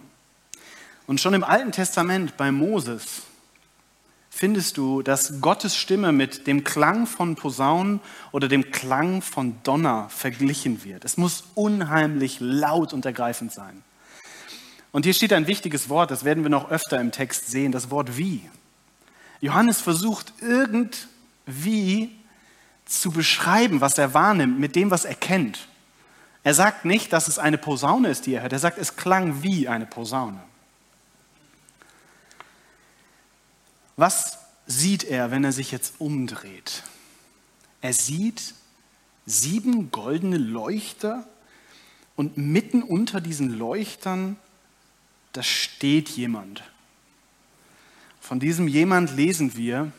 Und 1.07 1.21
schon 1.21 1.33
im 1.33 1.45
Alten 1.45 1.71
Testament 1.71 2.35
bei 2.35 2.51
Moses 2.51 3.21
findest 4.35 4.75
du, 4.75 5.01
dass 5.01 5.39
Gottes 5.39 5.77
Stimme 5.77 6.11
mit 6.11 6.45
dem 6.45 6.65
Klang 6.65 7.07
von 7.07 7.35
Posaunen 7.35 8.01
oder 8.33 8.49
dem 8.49 8.69
Klang 8.69 9.21
von 9.21 9.55
Donner 9.63 10.09
verglichen 10.09 10.83
wird. 10.83 11.05
Es 11.05 11.15
muss 11.15 11.45
unheimlich 11.55 12.41
laut 12.41 12.91
und 12.91 13.05
ergreifend 13.05 13.53
sein. 13.53 13.81
Und 14.91 15.05
hier 15.05 15.13
steht 15.13 15.31
ein 15.31 15.47
wichtiges 15.47 15.87
Wort, 15.87 16.11
das 16.11 16.25
werden 16.25 16.43
wir 16.43 16.49
noch 16.49 16.69
öfter 16.69 16.99
im 16.99 17.13
Text 17.13 17.47
sehen, 17.47 17.71
das 17.71 17.91
Wort 17.91 18.17
wie. 18.17 18.41
Johannes 19.39 19.79
versucht 19.79 20.33
irgendwie 20.41 22.11
zu 22.83 23.11
beschreiben, 23.11 23.79
was 23.79 23.97
er 23.97 24.13
wahrnimmt, 24.13 24.59
mit 24.59 24.75
dem, 24.75 24.91
was 24.91 25.05
er 25.05 25.15
kennt. 25.15 25.69
Er 26.43 26.53
sagt 26.53 26.83
nicht, 26.83 27.13
dass 27.13 27.29
es 27.29 27.39
eine 27.39 27.57
Posaune 27.57 28.09
ist, 28.09 28.25
die 28.25 28.33
er 28.33 28.41
hört. 28.41 28.51
Er 28.51 28.59
sagt, 28.59 28.79
es 28.79 28.97
klang 28.97 29.43
wie 29.43 29.69
eine 29.69 29.85
Posaune. 29.85 30.41
Was 33.97 34.37
sieht 34.67 35.03
er, 35.03 35.31
wenn 35.31 35.43
er 35.43 35.51
sich 35.51 35.71
jetzt 35.71 35.95
umdreht? 35.99 36.83
Er 37.81 37.93
sieht 37.93 38.53
sieben 39.25 39.91
goldene 39.91 40.37
Leuchter 40.37 41.27
und 42.15 42.37
mitten 42.37 42.83
unter 42.83 43.21
diesen 43.21 43.57
Leuchtern, 43.57 44.37
da 45.33 45.43
steht 45.43 46.09
jemand. 46.09 46.63
Von 48.21 48.39
diesem 48.39 48.67
jemand 48.67 49.15
lesen 49.15 49.55
wir, 49.55 49.91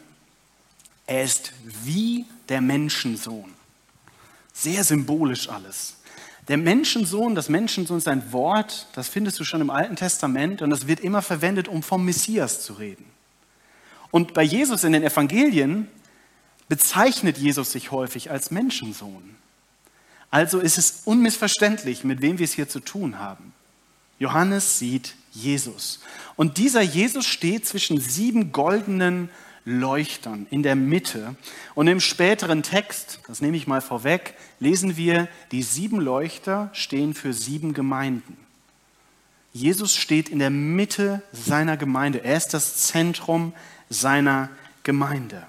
er 1.07 1.23
ist 1.23 1.53
wie 1.65 2.25
der 2.49 2.61
Menschensohn. 2.61 3.53
Sehr 4.53 4.83
symbolisch 4.83 5.49
alles. 5.49 5.97
Der 6.49 6.57
Menschensohn, 6.57 7.35
das 7.35 7.49
Menschensohn 7.49 7.99
ist 7.99 8.09
ein 8.09 8.33
Wort, 8.33 8.89
das 8.95 9.09
findest 9.09 9.39
du 9.39 9.45
schon 9.45 9.61
im 9.61 9.71
Alten 9.71 9.97
Testament 9.97 10.63
und 10.63 10.71
das 10.71 10.87
wird 10.87 11.01
immer 11.01 11.23
verwendet, 11.23 11.69
um 11.69 11.83
vom 11.83 12.05
Messias 12.05 12.63
zu 12.63 12.75
reden. 12.75 13.05
Und 14.17 14.33
bei 14.33 14.45
Jesus 14.45 14.83
in 14.83 14.93
den 14.93 15.03
Evangelien 15.03 15.89
bezeichnet 16.71 17.37
Jesus 17.37 17.73
sich 17.73 17.91
häufig 17.91 18.31
als 18.31 18.51
Menschensohn. 18.51 19.37
Also 20.31 20.59
ist 20.59 20.79
es 20.79 21.03
unmissverständlich, 21.05 22.03
mit 22.03 22.23
wem 22.23 22.39
wir 22.39 22.45
es 22.45 22.55
hier 22.55 22.67
zu 22.67 22.81
tun 22.81 23.19
haben. 23.19 23.53
Johannes 24.19 24.79
sieht 24.79 25.17
Jesus. 25.33 26.01
Und 26.35 26.57
dieser 26.57 26.81
Jesus 26.81 27.27
steht 27.27 27.67
zwischen 27.67 28.01
sieben 28.01 28.53
goldenen 28.53 29.29
Leuchtern 29.67 30.47
in 30.49 30.63
der 30.63 30.77
Mitte. 30.77 31.37
Und 31.75 31.87
im 31.87 32.01
späteren 32.01 32.63
Text, 32.63 33.21
das 33.29 33.43
nehme 33.43 33.59
ich 33.59 33.67
mal 33.67 33.83
vorweg, 33.83 34.33
lesen 34.61 34.97
wir, 34.97 35.29
die 35.53 35.63
sieben 35.63 36.01
Leuchter 36.01 36.71
stehen 36.73 37.13
für 37.13 37.35
sieben 37.35 37.75
Gemeinden. 37.75 38.39
Jesus 39.53 39.95
steht 39.95 40.31
in 40.31 40.39
der 40.39 40.51
Mitte 40.51 41.23
seiner 41.33 41.77
Gemeinde. 41.77 42.25
Er 42.25 42.39
ist 42.39 42.55
das 42.55 42.77
Zentrum 42.77 43.53
seiner 43.89 44.49
Gemeinde. 44.83 45.43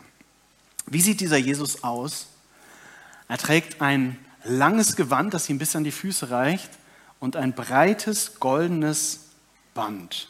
Wie 0.86 1.02
sieht 1.02 1.20
dieser 1.20 1.38
Jesus 1.38 1.84
aus? 1.84 2.28
Er 3.28 3.38
trägt 3.38 3.82
ein 3.82 4.18
langes 4.44 4.96
Gewand, 4.96 5.34
das 5.34 5.50
ihm 5.50 5.58
bis 5.58 5.76
an 5.76 5.84
die 5.84 5.92
Füße 5.92 6.30
reicht, 6.30 6.70
und 7.20 7.36
ein 7.36 7.54
breites 7.54 8.40
goldenes 8.40 9.22
Band. 9.74 10.30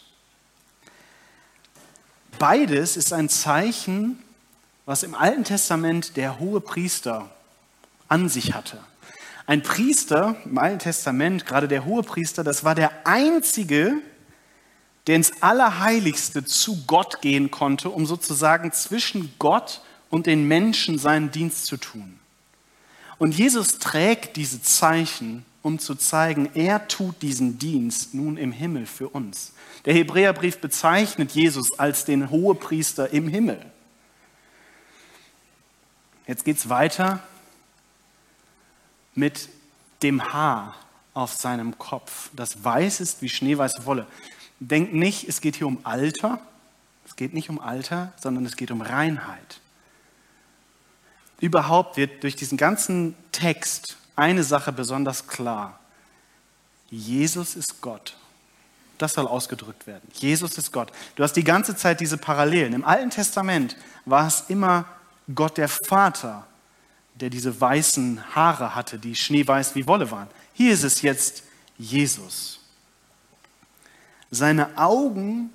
Beides 2.40 2.98
ist 2.98 3.14
ein 3.14 3.30
Zeichen, 3.30 4.22
was 4.86 5.04
im 5.04 5.16
Alten 5.16 5.44
Testament 5.44 6.16
der 6.18 6.40
hohe 6.40 6.62
Priester 6.62 7.30
an 8.08 8.30
sich 8.30 8.54
hatte. 8.54 8.80
Ein 9.46 9.64
Priester 9.64 10.36
im 10.46 10.58
Alten 10.58 10.80
Testament, 10.80 11.46
gerade 11.46 11.68
der 11.68 11.86
hohe 11.86 12.04
Priester, 12.04 12.44
das 12.44 12.64
war 12.64 12.76
der 12.76 13.06
einzige, 13.06 14.02
der 15.08 15.16
ins 15.16 15.42
Allerheiligste 15.42 16.44
zu 16.44 16.84
Gott 16.86 17.22
gehen 17.22 17.50
konnte, 17.50 17.90
um 17.90 18.06
sozusagen 18.06 18.72
zwischen 18.74 19.34
Gott 19.40 19.82
und 20.10 20.26
den 20.26 20.48
Menschen 20.48 21.00
seinen 21.00 21.32
Dienst 21.32 21.66
zu 21.66 21.78
tun. 21.78 22.20
Und 23.18 23.36
Jesus 23.36 23.80
trägt 23.80 24.36
diese 24.36 24.62
Zeichen, 24.62 25.46
um 25.62 25.80
zu 25.80 25.96
zeigen, 25.96 26.50
er 26.54 26.88
tut 26.88 27.22
diesen 27.22 27.58
Dienst 27.58 28.14
nun 28.14 28.38
im 28.38 28.52
Himmel 28.52 28.86
für 28.86 29.10
uns. 29.10 29.54
Der 29.86 29.94
Hebräerbrief 29.94 30.60
bezeichnet 30.60 31.32
Jesus 31.32 31.80
als 31.80 32.06
den 32.06 32.30
Hohepriester 32.30 33.10
im 33.10 33.28
Himmel. 33.28 33.60
Jetzt 36.28 36.46
geht 36.46 36.58
es 36.58 36.70
weiter 36.70 37.24
mit 39.16 39.50
dem 40.04 40.34
Haar 40.34 40.76
auf 41.14 41.34
seinem 41.34 41.78
Kopf, 41.80 42.30
das 42.36 42.64
weiß 42.64 43.00
ist 43.00 43.22
wie 43.22 43.30
schneeweiße 43.30 43.86
Wolle. 43.86 44.06
Denkt 44.60 44.94
nicht, 44.94 45.28
es 45.28 45.42
geht 45.42 45.56
hier 45.56 45.68
um 45.68 45.80
Alter. 45.84 46.40
Es 47.06 47.16
geht 47.16 47.34
nicht 47.34 47.50
um 47.50 47.60
Alter, 47.60 48.14
sondern 48.18 48.46
es 48.46 48.58
geht 48.58 48.72
um 48.72 48.82
Reinheit. 48.82 49.62
Überhaupt 51.40 51.98
wird 51.98 52.24
durch 52.24 52.36
diesen 52.36 52.58
ganzen 52.58 53.16
Text 53.32 53.98
eine 54.16 54.44
Sache 54.44 54.72
besonders 54.72 55.28
klar. 55.28 55.80
Jesus 56.90 57.56
ist 57.56 57.82
Gott. 57.82 58.16
Das 58.98 59.14
soll 59.14 59.28
ausgedrückt 59.28 59.86
werden. 59.86 60.10
Jesus 60.14 60.58
ist 60.58 60.72
Gott. 60.72 60.92
Du 61.16 61.24
hast 61.24 61.34
die 61.34 61.44
ganze 61.44 61.76
Zeit 61.76 62.00
diese 62.00 62.18
Parallelen. 62.18 62.74
Im 62.74 62.84
Alten 62.84 63.12
Testament 63.12 63.78
war 64.06 64.28
es 64.28 64.46
immer 64.48 64.86
Gott 65.34 65.58
der 65.58 65.70
Vater, 65.70 66.48
der 67.16 67.30
diese 67.30 67.60
weißen 67.60 68.36
Haare 68.36 68.74
hatte, 68.74 68.98
die 68.98 69.16
schneeweiß 69.16 69.76
wie 69.76 69.86
Wolle 69.86 70.10
waren. 70.10 70.28
Hier 70.54 70.74
ist 70.74 70.84
es 70.84 71.04
jetzt 71.04 71.44
Jesus. 71.78 72.60
Seine 74.32 74.78
Augen 74.78 75.52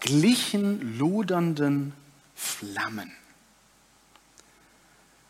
glichen 0.00 0.98
lodernden 0.98 1.92
Flammen. 2.34 3.12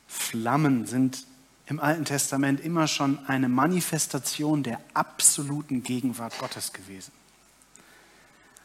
Flammen 0.07 0.87
sind 0.87 1.25
im 1.67 1.81
Alten 1.81 2.05
Testament 2.05 2.61
immer 2.61 2.87
schon 2.87 3.19
eine 3.27 3.49
Manifestation 3.49 4.62
der 4.62 4.81
absoluten 4.95 5.83
Gegenwart 5.83 6.38
Gottes 6.38 6.73
gewesen. 6.73 7.12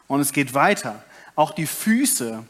Und 0.07 0.19
es 0.19 0.31
geht 0.31 0.53
weiter. 0.53 1.03
Auch 1.35 1.51
die 1.51 1.65
Füße, 1.65 2.43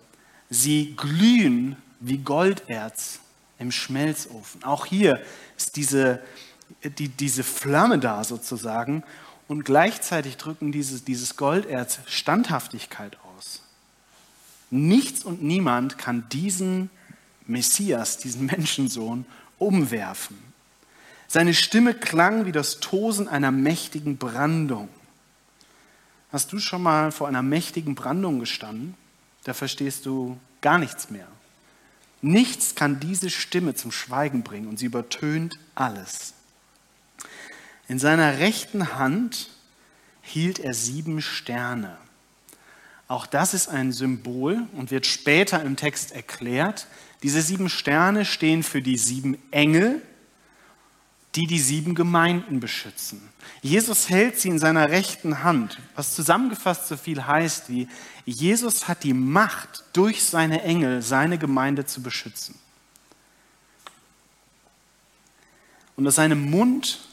sie 0.49 0.95
glühen 0.95 1.77
wie 1.99 2.17
Golderz 2.17 3.19
im 3.57 3.71
Schmelzofen. 3.71 4.63
Auch 4.63 4.85
hier 4.85 5.21
ist 5.57 5.75
diese, 5.75 6.21
die, 6.83 7.07
diese 7.07 7.43
Flamme 7.43 7.97
da 7.99 8.23
sozusagen 8.23 9.03
und 9.47 9.63
gleichzeitig 9.63 10.37
drücken 10.37 10.71
dieses, 10.71 11.03
dieses 11.03 11.35
Golderz 11.35 11.99
Standhaftigkeit 12.05 13.17
aus. 13.37 13.61
Nichts 14.69 15.23
und 15.23 15.43
niemand 15.43 15.97
kann 15.97 16.27
diesen 16.29 16.89
Messias, 17.45 18.17
diesen 18.17 18.45
Menschensohn, 18.47 19.25
umwerfen. 19.59 20.37
Seine 21.27 21.53
Stimme 21.53 21.93
klang 21.93 22.45
wie 22.45 22.51
das 22.51 22.79
Tosen 22.79 23.27
einer 23.27 23.51
mächtigen 23.51 24.17
Brandung. 24.17 24.89
Hast 26.31 26.51
du 26.51 26.59
schon 26.59 26.81
mal 26.81 27.11
vor 27.11 27.27
einer 27.27 27.43
mächtigen 27.43 27.95
Brandung 27.95 28.39
gestanden? 28.39 28.95
da 29.43 29.53
verstehst 29.53 30.05
du 30.05 30.37
gar 30.61 30.77
nichts 30.77 31.09
mehr. 31.09 31.27
Nichts 32.21 32.75
kann 32.75 32.99
diese 32.99 33.29
Stimme 33.29 33.75
zum 33.75 33.91
Schweigen 33.91 34.43
bringen 34.43 34.67
und 34.67 34.79
sie 34.79 34.85
übertönt 34.85 35.59
alles. 35.75 36.33
In 37.93 37.99
seiner 37.99 38.39
rechten 38.39 38.95
Hand 38.95 39.51
hielt 40.23 40.57
er 40.57 40.73
sieben 40.73 41.21
Sterne. 41.21 41.95
Auch 43.07 43.27
das 43.27 43.53
ist 43.53 43.67
ein 43.67 43.91
Symbol 43.91 44.63
und 44.73 44.89
wird 44.89 45.05
später 45.05 45.61
im 45.61 45.75
Text 45.75 46.11
erklärt. 46.11 46.87
Diese 47.21 47.43
sieben 47.43 47.69
Sterne 47.69 48.25
stehen 48.25 48.63
für 48.63 48.81
die 48.81 48.97
sieben 48.97 49.37
Engel, 49.51 50.01
die 51.35 51.45
die 51.45 51.59
sieben 51.59 51.93
Gemeinden 51.93 52.59
beschützen. 52.59 53.21
Jesus 53.61 54.09
hält 54.09 54.39
sie 54.39 54.49
in 54.49 54.57
seiner 54.57 54.89
rechten 54.89 55.43
Hand, 55.43 55.77
was 55.95 56.15
zusammengefasst 56.15 56.87
so 56.87 56.97
viel 56.97 57.27
heißt 57.27 57.69
wie, 57.69 57.87
Jesus 58.25 58.87
hat 58.87 59.03
die 59.03 59.13
Macht, 59.13 59.83
durch 59.93 60.23
seine 60.23 60.63
Engel 60.63 61.03
seine 61.03 61.37
Gemeinde 61.37 61.85
zu 61.85 62.01
beschützen. 62.01 62.55
Und 65.95 66.07
aus 66.07 66.15
seinem 66.15 66.49
Mund 66.49 67.12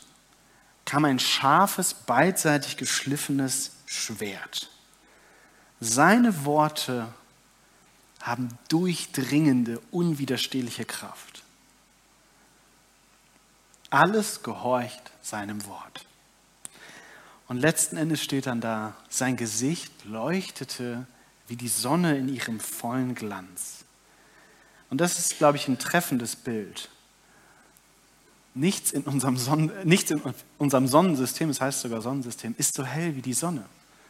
kam 0.90 1.04
ein 1.04 1.20
scharfes, 1.20 1.94
beidseitig 1.94 2.76
geschliffenes 2.76 3.76
Schwert. 3.86 4.72
Seine 5.78 6.44
Worte 6.44 7.06
haben 8.20 8.48
durchdringende, 8.68 9.80
unwiderstehliche 9.92 10.84
Kraft. 10.84 11.44
Alles 13.90 14.42
gehorcht 14.42 15.12
seinem 15.22 15.64
Wort. 15.66 16.06
Und 17.46 17.58
letzten 17.58 17.96
Endes 17.96 18.20
steht 18.20 18.46
dann 18.46 18.60
da, 18.60 18.96
sein 19.08 19.36
Gesicht 19.36 19.92
leuchtete 20.04 21.06
wie 21.46 21.54
die 21.54 21.68
Sonne 21.68 22.18
in 22.18 22.28
ihrem 22.28 22.58
vollen 22.58 23.14
Glanz. 23.14 23.84
Und 24.90 25.00
das 25.00 25.20
ist, 25.20 25.38
glaube 25.38 25.56
ich, 25.56 25.68
ein 25.68 25.78
treffendes 25.78 26.34
Bild. 26.34 26.88
Nichts 28.54 28.90
in 28.92 29.02
unserem, 29.02 29.36
Sonnen, 29.36 29.70
nichts 29.84 30.10
in 30.10 30.20
unserem 30.58 30.86
Sonnensystem, 30.86 31.48
das 31.48 31.60
heißt 31.60 31.80
sogar 31.80 32.02
Sonnensystem, 32.02 32.54
ist 32.58 32.74
so 32.74 32.84
hell 32.84 33.14
wie 33.14 33.22
die 33.22 33.32
Sonne. 33.32 33.64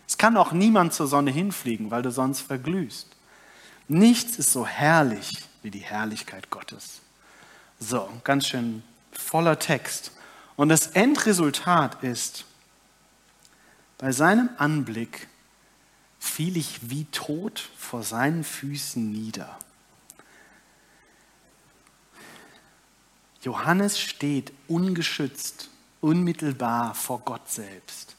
Es 0.08 0.18
kann 0.18 0.36
auch 0.36 0.52
niemand 0.52 0.94
zur 0.94 1.06
Sonne 1.06 1.30
hinfliegen, 1.30 1.90
weil 1.90 2.02
du 2.02 2.10
sonst 2.10 2.40
verglühst. 2.40 3.08
Nichts 3.86 4.38
ist 4.38 4.52
so 4.52 4.66
herrlich 4.66 5.44
wie 5.62 5.70
die 5.70 5.80
Herrlichkeit 5.80 6.50
Gottes. 6.50 7.00
So, 7.78 8.08
ganz 8.24 8.46
schön 8.46 8.82
voller 9.12 9.58
Text. 9.58 10.12
Und 10.56 10.68
das 10.68 10.88
Endresultat 10.88 12.02
ist, 12.02 12.44
bei 13.98 14.12
seinem 14.12 14.48
Anblick 14.58 15.28
fiel 16.18 16.56
ich 16.56 16.90
wie 16.90 17.04
tot 17.06 17.68
vor 17.76 18.02
seinen 18.02 18.44
Füßen 18.44 19.10
nieder. 19.10 19.58
Johannes 23.42 23.98
steht 23.98 24.52
ungeschützt, 24.68 25.68
unmittelbar 26.00 26.94
vor 26.94 27.20
Gott 27.20 27.50
selbst. 27.50 28.16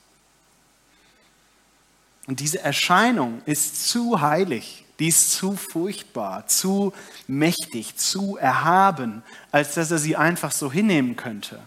Und 2.27 2.39
diese 2.39 2.59
Erscheinung 2.59 3.41
ist 3.45 3.87
zu 3.87 4.21
heilig, 4.21 4.85
die 4.99 5.07
ist 5.07 5.31
zu 5.31 5.55
furchtbar, 5.55 6.47
zu 6.47 6.93
mächtig, 7.27 7.97
zu 7.97 8.37
erhaben, 8.37 9.23
als 9.51 9.73
dass 9.73 9.91
er 9.91 9.97
sie 9.97 10.15
einfach 10.15 10.51
so 10.51 10.71
hinnehmen 10.71 11.15
könnte. 11.15 11.59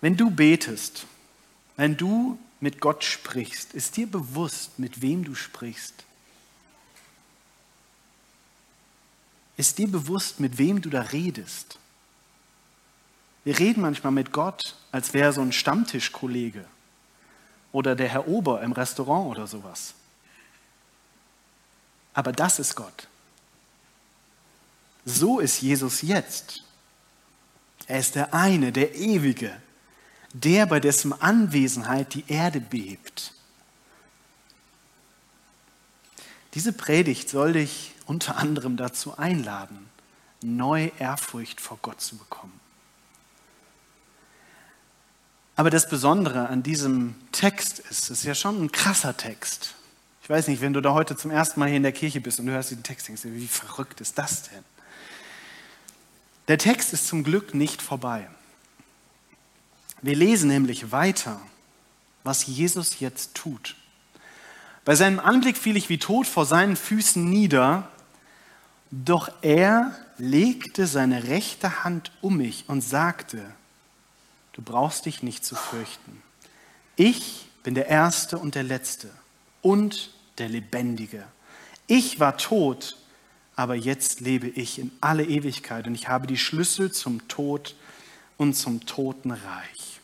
Wenn 0.00 0.16
du 0.16 0.30
betest, 0.30 1.06
wenn 1.76 1.96
du 1.96 2.38
mit 2.60 2.80
Gott 2.80 3.04
sprichst, 3.04 3.72
ist 3.72 3.96
dir 3.96 4.06
bewusst, 4.06 4.78
mit 4.78 5.00
wem 5.00 5.24
du 5.24 5.34
sprichst? 5.34 6.04
Ist 9.56 9.78
dir 9.78 9.88
bewusst, 9.88 10.40
mit 10.40 10.58
wem 10.58 10.82
du 10.82 10.90
da 10.90 11.00
redest? 11.00 11.78
Wir 13.44 13.58
reden 13.58 13.82
manchmal 13.82 14.12
mit 14.12 14.32
Gott, 14.32 14.76
als 14.90 15.12
wäre 15.12 15.26
er 15.26 15.32
so 15.32 15.42
ein 15.42 15.52
Stammtischkollege 15.52 16.64
oder 17.72 17.94
der 17.94 18.08
Herr 18.08 18.26
Ober 18.26 18.62
im 18.62 18.72
Restaurant 18.72 19.30
oder 19.30 19.46
sowas. 19.46 19.94
Aber 22.14 22.32
das 22.32 22.58
ist 22.58 22.74
Gott. 22.74 23.08
So 25.04 25.40
ist 25.40 25.60
Jesus 25.60 26.02
jetzt. 26.02 26.62
Er 27.86 27.98
ist 27.98 28.14
der 28.14 28.32
eine, 28.32 28.72
der 28.72 28.94
ewige, 28.94 29.54
der, 30.32 30.66
bei 30.66 30.80
dessen 30.80 31.12
Anwesenheit 31.12 32.14
die 32.14 32.24
Erde 32.28 32.60
bebt. 32.60 33.34
Diese 36.54 36.72
Predigt 36.72 37.28
soll 37.28 37.52
dich 37.52 37.93
unter 38.06 38.36
anderem 38.36 38.76
dazu 38.76 39.16
einladen, 39.18 39.88
neue 40.42 40.92
Ehrfurcht 40.98 41.60
vor 41.60 41.78
Gott 41.80 42.00
zu 42.00 42.16
bekommen. 42.16 42.60
Aber 45.56 45.70
das 45.70 45.88
Besondere 45.88 46.48
an 46.48 46.62
diesem 46.62 47.14
Text 47.32 47.78
ist, 47.78 48.10
es 48.10 48.10
ist 48.10 48.24
ja 48.24 48.34
schon 48.34 48.62
ein 48.62 48.72
krasser 48.72 49.16
Text. 49.16 49.74
Ich 50.22 50.28
weiß 50.28 50.48
nicht, 50.48 50.60
wenn 50.60 50.72
du 50.72 50.80
da 50.80 50.94
heute 50.94 51.16
zum 51.16 51.30
ersten 51.30 51.60
Mal 51.60 51.68
hier 51.68 51.76
in 51.76 51.82
der 51.82 51.92
Kirche 51.92 52.20
bist 52.20 52.40
und 52.40 52.46
du 52.46 52.52
hörst 52.52 52.70
diesen 52.70 52.82
Text, 52.82 53.08
denkst 53.08 53.22
du, 53.22 53.32
wie 53.34 53.46
verrückt 53.46 54.00
ist 54.00 54.18
das 54.18 54.44
denn? 54.44 54.64
Der 56.48 56.58
Text 56.58 56.92
ist 56.92 57.06
zum 57.06 57.24
Glück 57.24 57.54
nicht 57.54 57.80
vorbei. 57.80 58.28
Wir 60.02 60.16
lesen 60.16 60.48
nämlich 60.48 60.92
weiter, 60.92 61.40
was 62.24 62.46
Jesus 62.46 63.00
jetzt 63.00 63.34
tut. 63.34 63.76
Bei 64.84 64.94
seinem 64.94 65.20
Anblick 65.20 65.56
fiel 65.56 65.76
ich 65.76 65.88
wie 65.88 65.98
tot 65.98 66.26
vor 66.26 66.44
seinen 66.44 66.76
Füßen 66.76 67.24
nieder, 67.24 67.88
doch 69.02 69.30
er 69.42 69.96
legte 70.18 70.86
seine 70.86 71.24
rechte 71.24 71.84
Hand 71.84 72.12
um 72.20 72.36
mich 72.36 72.64
und 72.68 72.82
sagte, 72.82 73.42
Du 74.54 74.62
brauchst 74.62 75.04
dich 75.06 75.22
nicht 75.22 75.44
zu 75.44 75.56
fürchten. 75.56 76.22
Ich 76.96 77.48
bin 77.64 77.74
der 77.74 77.88
Erste 77.88 78.38
und 78.38 78.54
der 78.54 78.62
Letzte 78.62 79.10
und 79.62 80.14
der 80.38 80.48
Lebendige. 80.48 81.24
Ich 81.88 82.20
war 82.20 82.38
tot, 82.38 82.96
aber 83.56 83.74
jetzt 83.74 84.20
lebe 84.20 84.46
ich 84.46 84.78
in 84.78 84.92
alle 85.00 85.24
Ewigkeit 85.24 85.86
und 85.88 85.94
ich 85.96 86.08
habe 86.08 86.28
die 86.28 86.38
Schlüssel 86.38 86.92
zum 86.92 87.26
Tod 87.26 87.74
und 88.36 88.54
zum 88.54 88.86
Totenreich. 88.86 90.00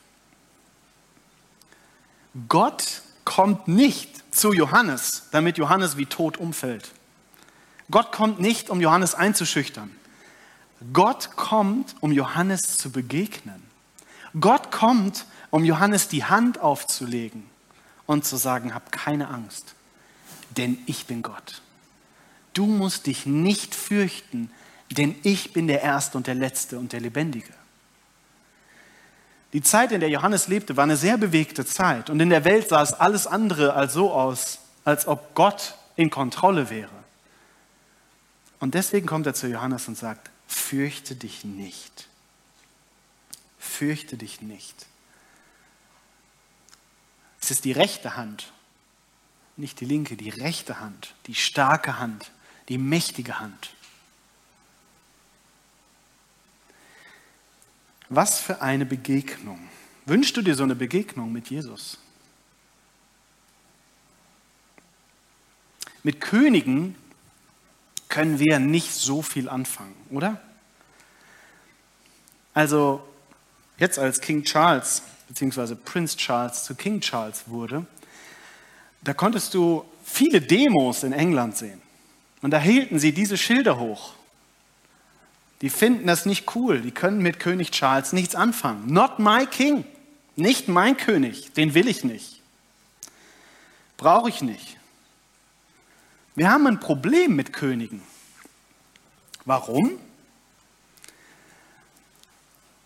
Gott 2.48 3.02
kommt 3.24 3.68
nicht 3.68 4.34
zu 4.34 4.52
Johannes, 4.52 5.28
damit 5.30 5.58
Johannes 5.58 5.96
wie 5.96 6.06
tot 6.06 6.38
umfällt. 6.38 6.90
Gott 7.90 8.12
kommt 8.12 8.40
nicht, 8.40 8.70
um 8.70 8.80
Johannes 8.80 9.14
einzuschüchtern. 9.14 9.90
Gott 10.92 11.36
kommt, 11.36 11.94
um 12.00 12.12
Johannes 12.12 12.78
zu 12.78 12.90
begegnen. 12.90 13.62
Gott 14.38 14.70
kommt, 14.70 15.26
um 15.50 15.64
Johannes 15.64 16.08
die 16.08 16.24
Hand 16.24 16.60
aufzulegen 16.60 17.44
und 18.06 18.24
zu 18.24 18.36
sagen, 18.36 18.74
hab 18.74 18.92
keine 18.92 19.28
Angst, 19.28 19.74
denn 20.56 20.78
ich 20.86 21.06
bin 21.06 21.22
Gott. 21.22 21.62
Du 22.54 22.66
musst 22.66 23.06
dich 23.06 23.26
nicht 23.26 23.74
fürchten, 23.74 24.50
denn 24.90 25.14
ich 25.22 25.52
bin 25.52 25.66
der 25.66 25.82
Erste 25.82 26.16
und 26.16 26.26
der 26.26 26.34
Letzte 26.34 26.78
und 26.78 26.92
der 26.92 27.00
Lebendige. 27.00 27.52
Die 29.52 29.62
Zeit, 29.62 29.90
in 29.92 30.00
der 30.00 30.10
Johannes 30.10 30.48
lebte, 30.48 30.76
war 30.76 30.84
eine 30.84 30.96
sehr 30.96 31.18
bewegte 31.18 31.66
Zeit 31.66 32.08
und 32.08 32.20
in 32.20 32.30
der 32.30 32.44
Welt 32.44 32.68
sah 32.68 32.82
es 32.82 32.92
alles 32.92 33.26
andere 33.26 33.74
als 33.74 33.92
so 33.92 34.12
aus, 34.12 34.60
als 34.84 35.06
ob 35.08 35.34
Gott 35.34 35.74
in 35.96 36.08
Kontrolle 36.08 36.70
wäre. 36.70 36.99
Und 38.60 38.74
deswegen 38.74 39.06
kommt 39.06 39.26
er 39.26 39.34
zu 39.34 39.48
Johannes 39.48 39.88
und 39.88 39.98
sagt, 39.98 40.30
fürchte 40.46 41.16
dich 41.16 41.44
nicht 41.44 42.06
fürchte 43.80 44.18
dich 44.18 44.42
nicht. 44.42 44.86
Es 47.40 47.50
ist 47.50 47.64
die 47.64 47.72
rechte 47.72 48.16
Hand, 48.16 48.52
nicht 49.56 49.80
die 49.80 49.86
linke, 49.86 50.16
die 50.16 50.28
rechte 50.28 50.80
Hand, 50.80 51.14
die 51.26 51.34
starke 51.34 51.98
Hand, 51.98 52.30
die 52.68 52.76
mächtige 52.76 53.40
Hand. 53.40 53.70
Was 58.10 58.38
für 58.38 58.60
eine 58.60 58.84
Begegnung. 58.84 59.68
Wünschst 60.04 60.36
du 60.36 60.42
dir 60.42 60.54
so 60.54 60.64
eine 60.64 60.74
Begegnung 60.74 61.32
mit 61.32 61.48
Jesus? 61.48 61.96
Mit 66.02 66.20
Königen 66.20 66.96
können 68.10 68.38
wir 68.38 68.58
nicht 68.58 68.92
so 68.92 69.22
viel 69.22 69.48
anfangen, 69.48 69.94
oder? 70.10 70.40
Also 72.52 73.02
Jetzt 73.80 73.98
als 73.98 74.20
King 74.20 74.44
Charles 74.44 75.02
bzw. 75.28 75.74
Prince 75.74 76.14
Charles 76.14 76.64
zu 76.64 76.74
King 76.74 77.00
Charles 77.00 77.44
wurde, 77.46 77.86
da 79.02 79.14
konntest 79.14 79.54
du 79.54 79.84
viele 80.04 80.42
Demos 80.42 81.02
in 81.02 81.14
England 81.14 81.56
sehen. 81.56 81.80
Und 82.42 82.50
da 82.50 82.60
hielten 82.60 82.98
sie 82.98 83.12
diese 83.12 83.38
Schilder 83.38 83.78
hoch. 83.78 84.12
Die 85.62 85.70
finden 85.70 86.06
das 86.06 86.26
nicht 86.26 86.54
cool. 86.54 86.82
Die 86.82 86.90
können 86.90 87.22
mit 87.22 87.40
König 87.40 87.70
Charles 87.70 88.12
nichts 88.12 88.34
anfangen. 88.34 88.92
Not 88.92 89.18
my 89.18 89.46
king. 89.46 89.84
Nicht 90.36 90.68
mein 90.68 90.98
König. 90.98 91.52
Den 91.54 91.72
will 91.72 91.88
ich 91.88 92.04
nicht. 92.04 92.42
Brauche 93.96 94.28
ich 94.28 94.42
nicht. 94.42 94.76
Wir 96.34 96.50
haben 96.50 96.66
ein 96.66 96.80
Problem 96.80 97.36
mit 97.36 97.52
Königen. 97.52 98.02
Warum? 99.44 99.98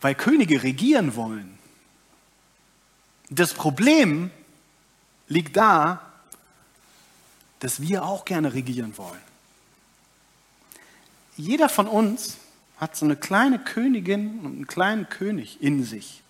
Weil 0.00 0.14
Könige 0.14 0.62
regieren 0.62 1.14
wollen. 1.16 1.58
Das 3.30 3.54
Problem 3.54 4.30
liegt 5.28 5.56
da, 5.56 6.12
dass 7.60 7.80
wir 7.80 8.04
auch 8.04 8.24
gerne 8.24 8.52
regieren 8.54 8.96
wollen. 8.98 9.20
Jeder 11.36 11.68
von 11.68 11.88
uns 11.88 12.36
hat 12.76 12.96
so 12.96 13.04
eine 13.04 13.16
kleine 13.16 13.58
Königin 13.58 14.40
und 14.40 14.56
einen 14.56 14.66
kleinen 14.66 15.08
König 15.08 15.62
in 15.62 15.82
sich, 15.84 16.22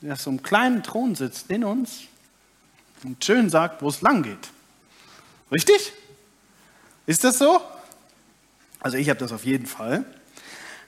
der 0.00 0.14
auf 0.14 0.20
so 0.20 0.30
einem 0.30 0.42
kleinen 0.42 0.82
Thron 0.82 1.14
sitzt 1.14 1.50
in 1.50 1.64
uns 1.64 2.02
und 3.04 3.24
schön 3.24 3.48
sagt, 3.50 3.82
wo 3.82 3.88
es 3.88 4.00
lang 4.00 4.22
geht. 4.22 4.50
Richtig? 5.52 5.92
Ist 7.06 7.24
das 7.24 7.38
so? 7.38 7.60
Also 8.80 8.96
ich 8.96 9.08
habe 9.08 9.18
das 9.18 9.32
auf 9.32 9.44
jeden 9.44 9.66
Fall. 9.66 10.04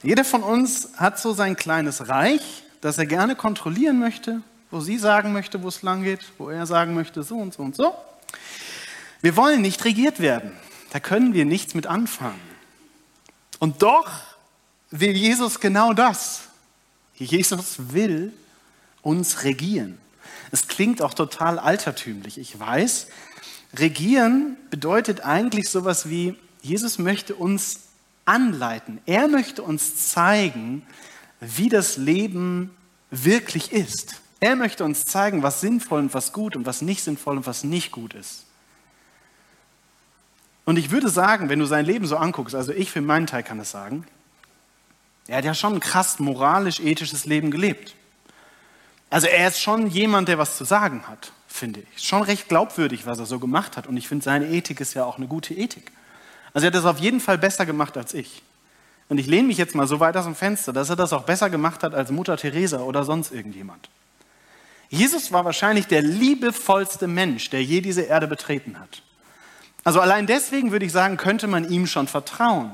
Jeder 0.02 0.24
von 0.24 0.42
uns 0.42 0.90
hat 0.96 1.18
so 1.18 1.32
sein 1.32 1.56
kleines 1.56 2.08
Reich, 2.08 2.64
das 2.80 2.98
er 2.98 3.06
gerne 3.06 3.36
kontrollieren 3.36 3.98
möchte, 3.98 4.42
wo 4.70 4.80
sie 4.80 4.98
sagen 4.98 5.32
möchte, 5.32 5.62
wo 5.62 5.68
es 5.68 5.82
lang 5.82 6.02
geht, 6.02 6.20
wo 6.38 6.50
er 6.50 6.66
sagen 6.66 6.94
möchte, 6.94 7.22
so 7.22 7.36
und 7.36 7.54
so 7.54 7.62
und 7.62 7.74
so. 7.74 7.94
Wir 9.22 9.36
wollen 9.36 9.62
nicht 9.62 9.84
regiert 9.84 10.20
werden. 10.20 10.52
Da 10.90 11.00
können 11.00 11.34
wir 11.34 11.44
nichts 11.44 11.74
mit 11.74 11.86
anfangen. 11.86 12.40
Und 13.58 13.82
doch 13.82 14.10
will 14.90 15.12
Jesus 15.12 15.60
genau 15.60 15.92
das. 15.92 16.42
Jesus 17.14 17.92
will 17.92 18.32
uns 19.02 19.44
regieren. 19.44 19.98
Es 20.52 20.68
klingt 20.68 21.02
auch 21.02 21.14
total 21.14 21.58
altertümlich, 21.58 22.38
ich 22.38 22.58
weiß. 22.58 23.08
Regieren 23.78 24.56
bedeutet 24.70 25.20
eigentlich 25.20 25.68
sowas 25.68 26.08
wie, 26.08 26.36
Jesus 26.62 26.98
möchte 26.98 27.34
uns 27.34 27.80
anleiten. 28.24 29.00
Er 29.06 29.28
möchte 29.28 29.62
uns 29.62 30.08
zeigen, 30.08 30.86
wie 31.40 31.68
das 31.68 31.96
Leben 31.96 32.74
wirklich 33.10 33.72
ist. 33.72 34.20
Er 34.40 34.56
möchte 34.56 34.84
uns 34.84 35.04
zeigen, 35.04 35.42
was 35.42 35.60
sinnvoll 35.60 36.00
und 36.00 36.14
was 36.14 36.32
gut 36.32 36.56
und 36.56 36.66
was 36.66 36.82
nicht 36.82 37.02
sinnvoll 37.02 37.38
und 37.38 37.46
was 37.46 37.64
nicht 37.64 37.92
gut 37.92 38.14
ist. 38.14 38.44
Und 40.64 40.78
ich 40.78 40.90
würde 40.90 41.08
sagen, 41.08 41.48
wenn 41.48 41.60
du 41.60 41.66
sein 41.66 41.84
Leben 41.84 42.06
so 42.06 42.16
anguckst, 42.16 42.54
also 42.54 42.72
ich 42.72 42.90
für 42.90 43.00
meinen 43.00 43.26
Teil 43.26 43.44
kann 43.44 43.60
es 43.60 43.70
sagen, 43.70 44.04
er 45.28 45.38
hat 45.38 45.44
ja 45.44 45.54
schon 45.54 45.74
ein 45.74 45.80
krass 45.80 46.18
moralisch-ethisches 46.18 47.24
Leben 47.26 47.50
gelebt. 47.50 47.94
Also 49.10 49.28
er 49.28 49.48
ist 49.48 49.60
schon 49.60 49.88
jemand, 49.88 50.28
der 50.28 50.38
was 50.38 50.56
zu 50.56 50.64
sagen 50.64 51.06
hat, 51.08 51.32
finde 51.56 51.80
ich. 51.80 52.06
Schon 52.06 52.22
recht 52.22 52.48
glaubwürdig, 52.48 53.06
was 53.06 53.18
er 53.18 53.26
so 53.26 53.38
gemacht 53.38 53.76
hat. 53.76 53.86
Und 53.86 53.96
ich 53.96 54.08
finde, 54.08 54.24
seine 54.24 54.48
Ethik 54.48 54.80
ist 54.80 54.94
ja 54.94 55.04
auch 55.04 55.16
eine 55.16 55.26
gute 55.26 55.54
Ethik. 55.54 55.90
Also 56.52 56.66
er 56.66 56.68
hat 56.68 56.74
das 56.74 56.84
auf 56.84 56.98
jeden 56.98 57.20
Fall 57.20 57.38
besser 57.38 57.66
gemacht 57.66 57.96
als 57.96 58.14
ich. 58.14 58.42
Und 59.08 59.18
ich 59.18 59.26
lehne 59.26 59.48
mich 59.48 59.58
jetzt 59.58 59.74
mal 59.74 59.86
so 59.86 60.00
weit 60.00 60.16
aus 60.16 60.24
dem 60.24 60.34
Fenster, 60.34 60.72
dass 60.72 60.90
er 60.90 60.96
das 60.96 61.12
auch 61.12 61.24
besser 61.24 61.50
gemacht 61.50 61.82
hat 61.82 61.94
als 61.94 62.10
Mutter 62.10 62.36
Teresa 62.36 62.78
oder 62.78 63.04
sonst 63.04 63.32
irgendjemand. 63.32 63.88
Jesus 64.88 65.32
war 65.32 65.44
wahrscheinlich 65.44 65.86
der 65.86 66.02
liebevollste 66.02 67.06
Mensch, 67.06 67.50
der 67.50 67.62
je 67.62 67.80
diese 67.80 68.02
Erde 68.02 68.26
betreten 68.26 68.78
hat. 68.78 69.02
Also 69.84 70.00
allein 70.00 70.26
deswegen 70.26 70.72
würde 70.72 70.86
ich 70.86 70.92
sagen, 70.92 71.16
könnte 71.16 71.46
man 71.46 71.70
ihm 71.70 71.86
schon 71.86 72.08
vertrauen. 72.08 72.70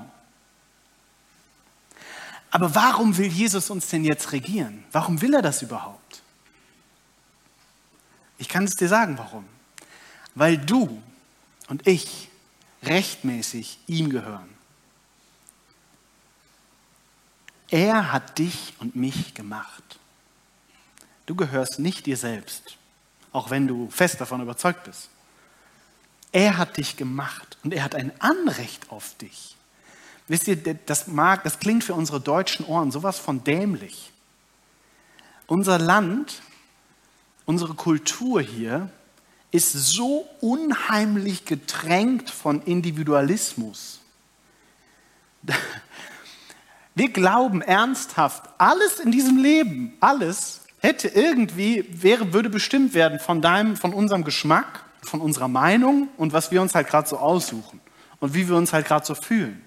Aber 2.51 2.75
warum 2.75 3.16
will 3.16 3.29
Jesus 3.29 3.71
uns 3.71 3.88
denn 3.88 4.05
jetzt 4.05 4.33
regieren? 4.33 4.85
Warum 4.92 5.21
will 5.23 5.35
er 5.35 5.42
das 5.42 5.62
überhaupt? 5.62 6.02
Ich 8.43 8.49
kann 8.49 8.65
es 8.65 8.75
dir 8.75 8.89
sagen, 8.89 9.19
warum. 9.19 9.45
Weil 10.35 10.59
du 10.59 11.01
und 11.69 11.87
ich 11.87 12.29
rechtmäßig 12.83 13.79
ihm 13.87 14.11
gehören. 14.11 14.49
Er 17.71 18.11
hat 18.11 18.41
dich 18.41 18.75
und 18.81 18.97
mich 18.97 19.35
gemacht. 19.35 20.01
Du 21.27 21.37
gehörst 21.37 21.79
nicht 21.79 22.05
dir 22.07 22.17
selbst, 22.17 22.79
auch 23.31 23.51
wenn 23.51 23.69
du 23.69 23.89
fest 23.91 24.21
davon 24.21 24.41
überzeugt 24.41 24.83
bist. 24.83 25.09
Er 26.33 26.57
hat 26.59 26.79
dich 26.79 26.97
gemacht 26.97 27.57
und 27.63 27.73
er 27.73 27.85
hat 27.85 27.95
ein 27.95 28.11
Anrecht 28.21 28.91
auf 28.91 29.17
dich. 29.19 29.55
Wisst 30.27 30.49
ihr, 30.49 30.57
das 30.57 31.07
mag, 31.07 31.45
das 31.45 31.61
klingt 31.61 31.85
für 31.85 31.95
unsere 31.95 32.21
deutschen 32.21 32.67
Ohren 32.67 32.91
sowas 32.91 33.21
von 33.21 33.45
dämlich. 33.45 34.11
Unser 35.47 35.79
Land, 35.79 36.43
unsere 37.45 37.75
Kultur 37.75 38.41
hier 38.41 38.91
ist 39.51 39.73
so 39.73 40.27
unheimlich 40.41 41.45
getränkt 41.45 42.31
von 42.31 42.63
Individualismus. 42.63 44.01
Wir 46.95 47.11
glauben 47.11 47.63
ernsthaft, 47.63 48.49
alles 48.59 49.01
in 49.01 49.11
diesem 49.11 49.39
Leben, 49.39 49.95
alles 50.01 50.63
hätte 50.79 51.09
irgendwie, 51.09 51.87
wäre, 51.91 52.33
würde 52.33 52.51
bestimmt 52.51 52.93
werden 52.93 53.19
von 53.19 53.41
deinem, 53.41 53.77
von 53.77 53.95
unserem 53.95 54.25
Geschmack, 54.25 54.85
von 55.03 55.21
unserer 55.21 55.49
Meinung 55.49 56.09
und 56.17 56.33
was 56.33 56.51
wir 56.51 56.61
uns 56.61 56.75
halt 56.75 56.89
gerade 56.89 57.09
so 57.09 57.19
aussuchen 57.19 57.81
und 58.21 58.35
wie 58.35 58.49
wir 58.49 58.57
uns 58.57 58.73
halt 58.73 58.87
gerade 58.87 59.07
so 59.07 59.15
fühlen. 59.15 59.65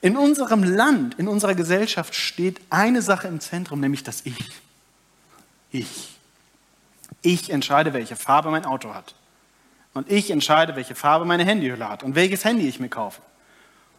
In 0.00 0.16
unserem 0.16 0.62
Land, 0.62 1.14
in 1.18 1.28
unserer 1.28 1.54
Gesellschaft 1.54 2.14
steht 2.14 2.60
eine 2.68 3.00
Sache 3.00 3.28
im 3.28 3.40
Zentrum, 3.40 3.80
nämlich 3.80 4.02
das 4.02 4.22
Ich. 4.24 4.50
Ich. 5.70 6.15
Ich 7.26 7.50
entscheide, 7.50 7.92
welche 7.92 8.14
Farbe 8.14 8.52
mein 8.52 8.64
Auto 8.64 8.94
hat. 8.94 9.16
Und 9.94 10.08
ich 10.12 10.30
entscheide, 10.30 10.76
welche 10.76 10.94
Farbe 10.94 11.24
meine 11.24 11.44
Handyhülle 11.44 11.88
hat 11.88 12.04
und 12.04 12.14
welches 12.14 12.44
Handy 12.44 12.68
ich 12.68 12.78
mir 12.78 12.88
kaufe. 12.88 13.20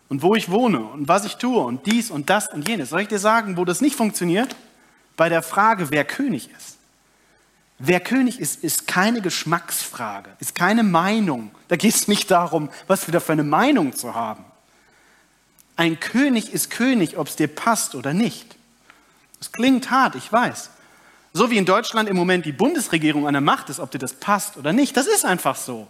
Und 0.07 0.21
wo 0.21 0.33
ich 0.35 0.49
wohne 0.49 0.79
und 0.79 1.09
was 1.09 1.25
ich 1.25 1.35
tue 1.35 1.61
und 1.61 1.85
dies 1.85 2.09
und 2.09 2.29
das 2.29 2.47
und 2.47 2.65
jenes. 2.69 2.89
Soll 2.89 3.01
ich 3.01 3.09
dir 3.09 3.19
sagen, 3.19 3.57
wo 3.57 3.65
das 3.65 3.81
nicht 3.81 3.97
funktioniert? 3.97 4.55
Bei 5.17 5.27
der 5.27 5.41
Frage, 5.41 5.91
wer 5.91 6.05
König 6.05 6.49
ist. 6.57 6.77
Wer 7.79 7.99
König 7.99 8.39
ist, 8.39 8.63
ist 8.63 8.87
keine 8.87 9.19
Geschmacksfrage, 9.19 10.29
ist 10.39 10.55
keine 10.55 10.83
Meinung. 10.83 11.51
Da 11.67 11.75
geht 11.75 11.95
es 11.95 12.07
nicht 12.07 12.31
darum, 12.31 12.69
was 12.87 13.09
wir 13.09 13.11
da 13.11 13.19
für 13.19 13.33
eine 13.33 13.43
Meinung 13.43 13.93
zu 13.93 14.15
haben. 14.15 14.45
Ein 15.75 15.99
König 15.99 16.53
ist 16.53 16.69
König, 16.69 17.17
ob 17.17 17.27
es 17.27 17.35
dir 17.35 17.49
passt 17.49 17.93
oder 17.93 18.13
nicht. 18.13 18.55
Das 19.37 19.51
klingt 19.51 19.91
hart, 19.91 20.15
ich 20.15 20.31
weiß. 20.31 20.69
So 21.37 21.51
wie 21.51 21.57
in 21.59 21.65
Deutschland 21.65 22.09
im 22.09 22.15
Moment 22.15 22.47
die 22.47 22.51
Bundesregierung 22.51 23.27
an 23.27 23.33
der 23.33 23.41
Macht 23.41 23.69
ist, 23.69 23.79
ob 23.79 23.91
dir 23.91 23.99
das 23.99 24.13
passt 24.13 24.57
oder 24.57 24.73
nicht. 24.73 24.97
Das 24.97 25.05
ist 25.05 25.23
einfach 25.23 25.55
so. 25.55 25.87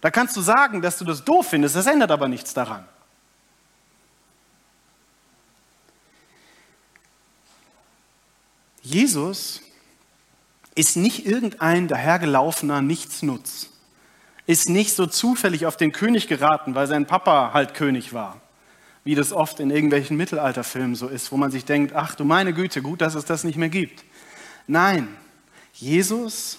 Da 0.00 0.10
kannst 0.10 0.36
du 0.36 0.40
sagen, 0.40 0.82
dass 0.82 0.98
du 0.98 1.04
das 1.04 1.24
doof 1.24 1.50
findest, 1.50 1.76
das 1.76 1.86
ändert 1.86 2.10
aber 2.10 2.26
nichts 2.26 2.52
daran. 2.52 2.84
Jesus 8.82 9.62
ist 10.74 10.96
nicht 10.96 11.24
irgendein 11.24 11.86
dahergelaufener 11.86 12.82
Nichtsnutz. 12.82 13.70
Ist 14.48 14.68
nicht 14.68 14.94
so 14.94 15.06
zufällig 15.06 15.64
auf 15.64 15.76
den 15.76 15.92
König 15.92 16.26
geraten, 16.26 16.74
weil 16.74 16.88
sein 16.88 17.06
Papa 17.06 17.52
halt 17.52 17.74
König 17.74 18.12
war. 18.12 18.40
Wie 19.06 19.14
das 19.14 19.32
oft 19.32 19.60
in 19.60 19.70
irgendwelchen 19.70 20.16
Mittelalterfilmen 20.16 20.96
so 20.96 21.06
ist, 21.06 21.30
wo 21.30 21.36
man 21.36 21.52
sich 21.52 21.64
denkt, 21.64 21.94
ach 21.94 22.16
du 22.16 22.24
meine 22.24 22.52
Güte, 22.52 22.82
gut, 22.82 23.00
dass 23.00 23.14
es 23.14 23.24
das 23.24 23.44
nicht 23.44 23.56
mehr 23.56 23.68
gibt. 23.68 24.02
Nein, 24.66 25.06
Jesus 25.72 26.58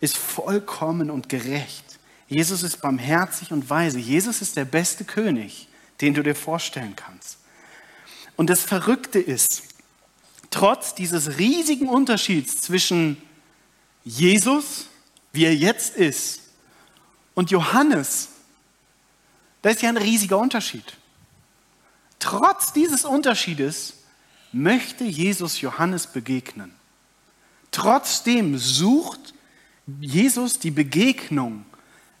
ist 0.00 0.16
vollkommen 0.16 1.10
und 1.10 1.28
gerecht. 1.28 1.84
Jesus 2.28 2.62
ist 2.62 2.80
barmherzig 2.80 3.52
und 3.52 3.68
weise. 3.68 3.98
Jesus 3.98 4.40
ist 4.40 4.56
der 4.56 4.64
beste 4.64 5.04
König, 5.04 5.68
den 6.00 6.14
du 6.14 6.22
dir 6.22 6.34
vorstellen 6.34 6.96
kannst. 6.96 7.36
Und 8.36 8.48
das 8.48 8.62
Verrückte 8.62 9.18
ist, 9.18 9.62
trotz 10.48 10.94
dieses 10.94 11.36
riesigen 11.36 11.90
Unterschieds 11.90 12.62
zwischen 12.62 13.20
Jesus, 14.02 14.86
wie 15.34 15.44
er 15.44 15.54
jetzt 15.54 15.94
ist, 15.94 16.40
und 17.34 17.50
Johannes, 17.50 18.30
da 19.60 19.68
ist 19.68 19.82
ja 19.82 19.90
ein 19.90 19.98
riesiger 19.98 20.38
Unterschied. 20.38 20.96
Trotz 22.22 22.72
dieses 22.72 23.04
Unterschiedes 23.04 23.94
möchte 24.52 25.02
Jesus 25.02 25.60
Johannes 25.60 26.06
begegnen. 26.06 26.72
Trotzdem 27.72 28.56
sucht 28.58 29.34
Jesus 30.00 30.60
die 30.60 30.70
Begegnung 30.70 31.64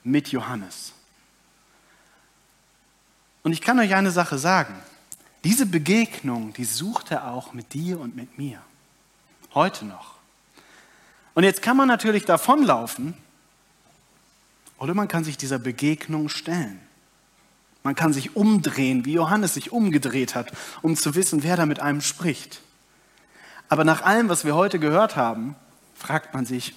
mit 0.02 0.32
Johannes. 0.32 0.92
Und 3.44 3.52
ich 3.52 3.60
kann 3.60 3.78
euch 3.78 3.94
eine 3.94 4.10
Sache 4.10 4.38
sagen. 4.38 4.74
Diese 5.44 5.66
Begegnung, 5.66 6.52
die 6.52 6.64
sucht 6.64 7.12
er 7.12 7.28
auch 7.28 7.52
mit 7.52 7.72
dir 7.72 8.00
und 8.00 8.16
mit 8.16 8.38
mir. 8.38 8.60
Heute 9.54 9.84
noch. 9.84 10.16
Und 11.34 11.44
jetzt 11.44 11.62
kann 11.62 11.76
man 11.76 11.86
natürlich 11.86 12.24
davonlaufen 12.24 13.14
oder 14.78 14.94
man 14.94 15.06
kann 15.06 15.22
sich 15.22 15.36
dieser 15.36 15.60
Begegnung 15.60 16.28
stellen. 16.28 16.80
Man 17.82 17.94
kann 17.94 18.12
sich 18.12 18.36
umdrehen, 18.36 19.04
wie 19.04 19.14
Johannes 19.14 19.54
sich 19.54 19.72
umgedreht 19.72 20.34
hat, 20.34 20.52
um 20.82 20.96
zu 20.96 21.14
wissen, 21.14 21.42
wer 21.42 21.56
da 21.56 21.66
mit 21.66 21.80
einem 21.80 22.00
spricht. 22.00 22.60
Aber 23.68 23.84
nach 23.84 24.02
allem, 24.02 24.28
was 24.28 24.44
wir 24.44 24.54
heute 24.54 24.78
gehört 24.78 25.16
haben, 25.16 25.56
fragt 25.94 26.34
man 26.34 26.44
sich, 26.44 26.74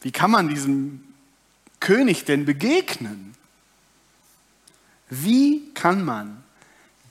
wie 0.00 0.12
kann 0.12 0.30
man 0.30 0.48
diesem 0.48 1.02
König 1.80 2.24
denn 2.24 2.44
begegnen? 2.44 3.34
Wie 5.08 5.72
kann 5.74 6.04
man 6.04 6.42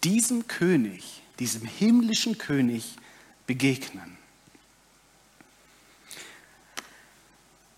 diesem 0.04 0.48
König, 0.48 1.22
diesem 1.40 1.66
himmlischen 1.66 2.38
König 2.38 2.96
begegnen? 3.48 4.18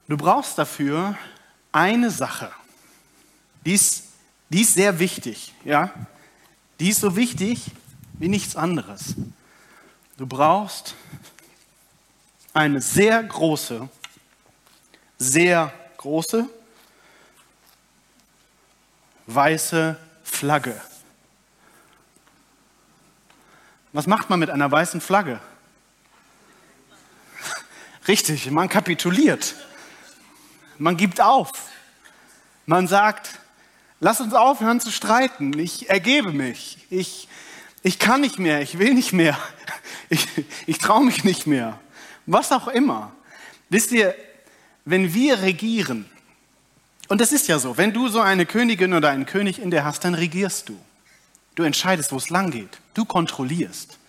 Du 0.08 0.18
brauchst 0.18 0.58
dafür 0.58 1.18
eine 1.72 2.10
Sache. 2.10 2.52
Die 3.66 3.74
ist, 3.74 4.04
die 4.50 4.62
ist 4.62 4.74
sehr 4.74 5.00
wichtig. 5.00 5.54
Ja? 5.64 5.92
Die 6.80 6.90
ist 6.90 7.02
so 7.02 7.16
wichtig 7.16 7.72
wie 8.14 8.28
nichts 8.28 8.56
anderes. 8.56 9.16
Du 10.18 10.26
brauchst 10.28 10.96
eine 12.54 12.82
sehr 12.82 13.24
große, 13.24 13.88
sehr 15.18 15.74
große 15.98 16.50
weiße 19.28 19.96
Flagge. 20.24 20.80
Was 23.92 24.08
macht 24.08 24.30
man 24.30 24.40
mit 24.40 24.50
einer 24.50 24.72
weißen 24.72 25.02
Flagge? 25.02 25.40
Richtig, 28.08 28.50
man 28.52 28.70
kapituliert. 28.70 29.56
Man 30.78 30.98
gibt 30.98 31.22
auf. 31.22 31.52
Man 32.66 32.88
sagt, 32.88 33.39
lass 34.00 34.22
uns 34.22 34.34
aufhören 34.34 34.80
zu 34.80 34.92
streiten. 34.92 35.58
Ich 35.58 35.90
ergebe 35.90 36.32
mich. 36.32 36.78
Ich, 36.90 37.28
ich 37.84 38.00
kann 38.00 38.22
nicht 38.22 38.40
mehr. 38.40 38.62
Ich 38.62 38.80
will 38.80 38.94
nicht 38.94 39.14
mehr. 39.14 39.38
Ich, 40.12 40.26
ich 40.66 40.80
traue 40.80 41.06
mich 41.06 41.24
nicht 41.24 41.46
mehr. 41.46 41.80
Was 42.26 42.52
auch 42.52 42.68
immer. 42.68 43.12
Wisst 43.70 43.92
ihr, 43.92 44.16
wenn 44.84 45.14
wir 45.14 45.44
regieren, 45.44 46.10
und 47.10 47.22
es 47.22 47.32
ist 47.32 47.48
ja 47.48 47.60
so, 47.60 47.78
wenn 47.78 47.94
du 47.94 48.08
so 48.08 48.20
eine 48.20 48.48
Königin 48.48 48.96
oder 48.96 49.10
einen 49.10 49.28
König 49.28 49.60
in 49.60 49.70
dir 49.70 49.86
hast, 49.86 50.04
dann 50.06 50.16
regierst 50.16 50.68
du. 50.68 50.80
Du 51.54 51.62
entscheidest, 51.62 52.12
wo 52.12 52.18
es 52.18 52.32
lang 52.32 52.50
geht. 52.50 52.80
Du 52.96 53.06
kontrollierst. 53.06 54.00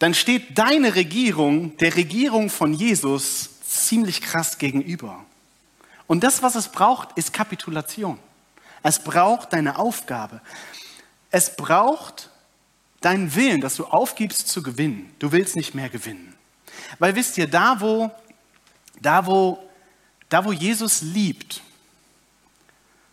Dann 0.00 0.14
steht 0.14 0.58
deine 0.58 0.96
Regierung 0.96 1.76
der 1.76 1.94
Regierung 1.94 2.50
von 2.50 2.72
Jesus 2.72 3.60
ziemlich 3.62 4.22
krass 4.22 4.58
gegenüber. 4.58 5.24
Und 6.06 6.24
das, 6.24 6.42
was 6.42 6.56
es 6.56 6.68
braucht, 6.68 7.16
ist 7.16 7.32
Kapitulation. 7.32 8.18
Es 8.82 8.98
braucht 8.98 9.52
deine 9.52 9.78
Aufgabe. 9.78 10.40
Es 11.30 11.54
braucht 11.56 12.30
deinen 13.00 13.34
Willen, 13.34 13.60
dass 13.60 13.76
du 13.76 13.86
aufgibst 13.86 14.48
zu 14.48 14.62
gewinnen. 14.62 15.14
Du 15.18 15.32
willst 15.32 15.56
nicht 15.56 15.74
mehr 15.74 15.88
gewinnen. 15.88 16.36
Weil 16.98 17.14
wisst 17.14 17.38
ihr, 17.38 17.46
da 17.46 17.80
wo, 17.80 18.10
da 19.00 19.24
wo, 19.26 19.58
da 20.28 20.44
wo 20.44 20.52
Jesus 20.52 21.02
liebt, 21.02 21.62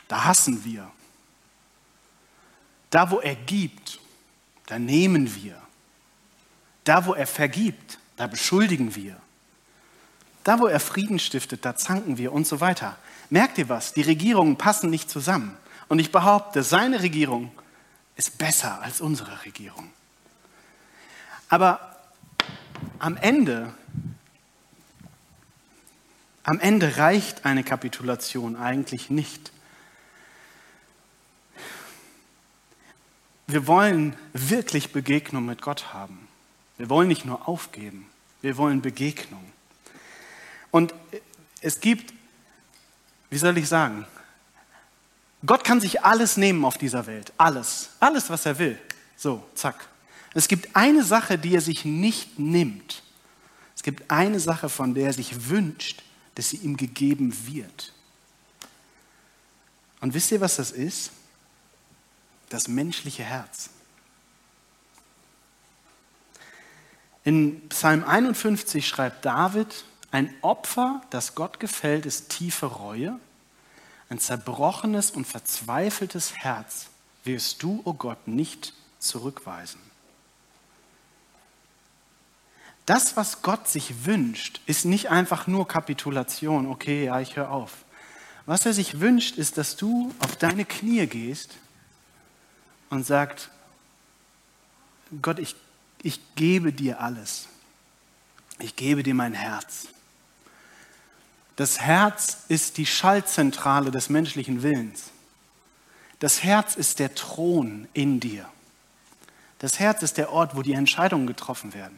da 0.08 0.24
hassen 0.24 0.64
wir. 0.64 0.90
Da, 2.90 3.12
wo 3.12 3.20
er 3.20 3.36
gibt, 3.36 4.00
da 4.68 4.80
nehmen 4.80 5.34
wir. 5.36 5.62
Da, 6.84 7.06
wo 7.06 7.14
er 7.14 7.28
vergibt, 7.28 8.00
da 8.16 8.28
beschuldigen 8.28 8.96
wir. 8.96 9.18
Da, 10.44 10.60
wo 10.60 10.68
er 10.68 10.80
Frieden 10.80 11.20
stiftet, 11.20 11.66
da 11.66 11.76
zanken 11.76 12.18
wir 12.18 12.32
und 12.32 12.48
so 12.48 12.62
weiter. 12.62 12.98
Merkt 13.30 13.58
ihr 13.58 13.70
was? 13.70 13.94
Die 13.94 14.02
Regierungen 14.02 14.58
passen 14.58 14.90
nicht 14.90 15.10
zusammen. 15.10 15.58
Und 15.88 16.00
ich 16.00 16.12
behaupte, 16.12 16.64
seine 16.64 17.02
Regierung 17.02 17.52
ist 18.16 18.38
besser 18.38 18.82
als 18.82 19.02
unsere 19.02 19.46
Regierung. 19.46 19.92
Aber 21.50 21.98
am 23.00 23.18
Ende, 23.18 23.74
am 26.44 26.60
Ende 26.60 26.98
reicht 26.98 27.46
eine 27.46 27.64
Kapitulation 27.64 28.56
eigentlich 28.56 29.10
nicht. 29.10 29.52
wir 33.48 33.66
wollen 33.66 34.16
wirklich 34.34 34.92
Begegnung 34.92 35.46
mit 35.46 35.62
Gott 35.62 35.94
haben. 35.94 36.28
Wir 36.78 36.90
wollen 36.90 37.08
nicht 37.08 37.26
nur 37.26 37.48
aufgeben, 37.48 38.08
wir 38.42 38.58
wollen 38.58 38.82
Begegnung. 38.82 39.44
Und 40.70 40.94
es 41.62 41.80
gibt, 41.80 42.14
wie 43.30 43.38
soll 43.38 43.58
ich 43.58 43.68
sagen, 43.68 44.06
Gott 45.46 45.64
kann 45.64 45.80
sich 45.80 46.04
alles 46.04 46.38
nehmen 46.38 46.66
auf 46.66 46.78
dieser 46.78 47.06
Welt, 47.06 47.32
alles, 47.38 47.92
alles, 48.00 48.30
was 48.30 48.46
er 48.46 48.58
will. 48.58 48.80
So, 49.16 49.48
zack. 49.56 49.88
Es 50.34 50.48
gibt 50.48 50.76
eine 50.76 51.04
Sache, 51.04 51.38
die 51.38 51.56
er 51.56 51.62
sich 51.62 51.86
nicht 51.86 52.40
nimmt. 52.40 53.04
Es 53.76 53.84
gibt 53.84 54.10
eine 54.10 54.40
Sache, 54.40 54.70
von 54.70 54.94
der 54.94 55.08
er 55.08 55.14
sich 55.14 55.50
wünscht, 55.50 56.04
dass 56.36 56.50
sie 56.50 56.58
ihm 56.58 56.78
gegeben 56.78 57.36
wird. 57.48 57.94
Und 60.02 60.14
wisst 60.14 60.32
ihr, 60.32 60.42
was 60.42 60.58
das 60.58 60.72
ist? 60.72 61.12
das 62.50 62.68
menschliche 62.68 63.24
Herz. 63.24 63.70
In 67.24 67.68
Psalm 67.70 68.04
51 68.06 68.88
schreibt 68.88 69.26
David, 69.26 69.84
ein 70.12 70.34
Opfer, 70.42 71.02
das 71.10 71.36
Gott 71.36 71.60
gefällt, 71.60 72.06
ist 72.06 72.30
tiefe 72.30 72.68
Reue. 72.68 73.20
Ein 74.10 74.20
zerbrochenes 74.20 75.12
und 75.12 75.28
verzweifeltes 75.28 76.36
Herz 76.38 76.88
wirst 77.24 77.62
du, 77.62 77.82
o 77.84 77.92
oh 77.92 77.94
Gott, 77.94 78.28
nicht 78.28 78.74
zurückweisen. 79.00 79.82
Das, 82.86 83.18
was 83.18 83.42
Gott 83.42 83.68
sich 83.68 84.06
wünscht, 84.06 84.62
ist 84.66 84.86
nicht 84.86 85.10
einfach 85.10 85.46
nur 85.46 85.68
Kapitulation, 85.68 86.68
okay, 86.68 87.06
ja, 87.06 87.20
ich 87.20 87.36
höre 87.36 87.52
auf. 87.52 87.84
Was 88.46 88.66
er 88.66 88.72
sich 88.72 89.02
wünscht, 89.02 89.38
ist, 89.38 89.58
dass 89.58 89.76
du 89.76 90.16
auf 90.20 90.38
deine 90.38 90.64
Knie 90.64 91.06
gehst 91.06 91.58
und 92.90 93.06
sagt, 93.06 93.50
Gott, 95.22 95.38
ich, 95.38 95.58
ich 96.02 96.22
gebe 96.36 96.72
dir 96.72 97.02
alles. 97.02 97.50
Ich 98.60 98.78
gebe 98.78 99.04
dir 99.04 99.14
mein 99.14 99.34
Herz. 99.34 99.90
Das 101.58 101.82
Herz 101.82 102.38
ist 102.50 102.78
die 102.78 102.86
Schaltzentrale 102.86 103.90
des 103.90 104.10
menschlichen 104.10 104.62
Willens. 104.62 105.06
Das 106.20 106.44
Herz 106.44 106.76
ist 106.76 107.00
der 107.00 107.16
Thron 107.16 107.88
in 107.94 108.20
dir. 108.20 108.48
Das 109.58 109.80
Herz 109.80 110.04
ist 110.04 110.18
der 110.18 110.32
Ort, 110.32 110.56
wo 110.56 110.62
die 110.62 110.74
Entscheidungen 110.74 111.26
getroffen 111.26 111.74
werden. 111.74 111.98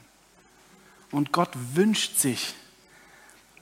Und 1.11 1.33
Gott 1.33 1.49
wünscht 1.73 2.17
sich, 2.17 2.55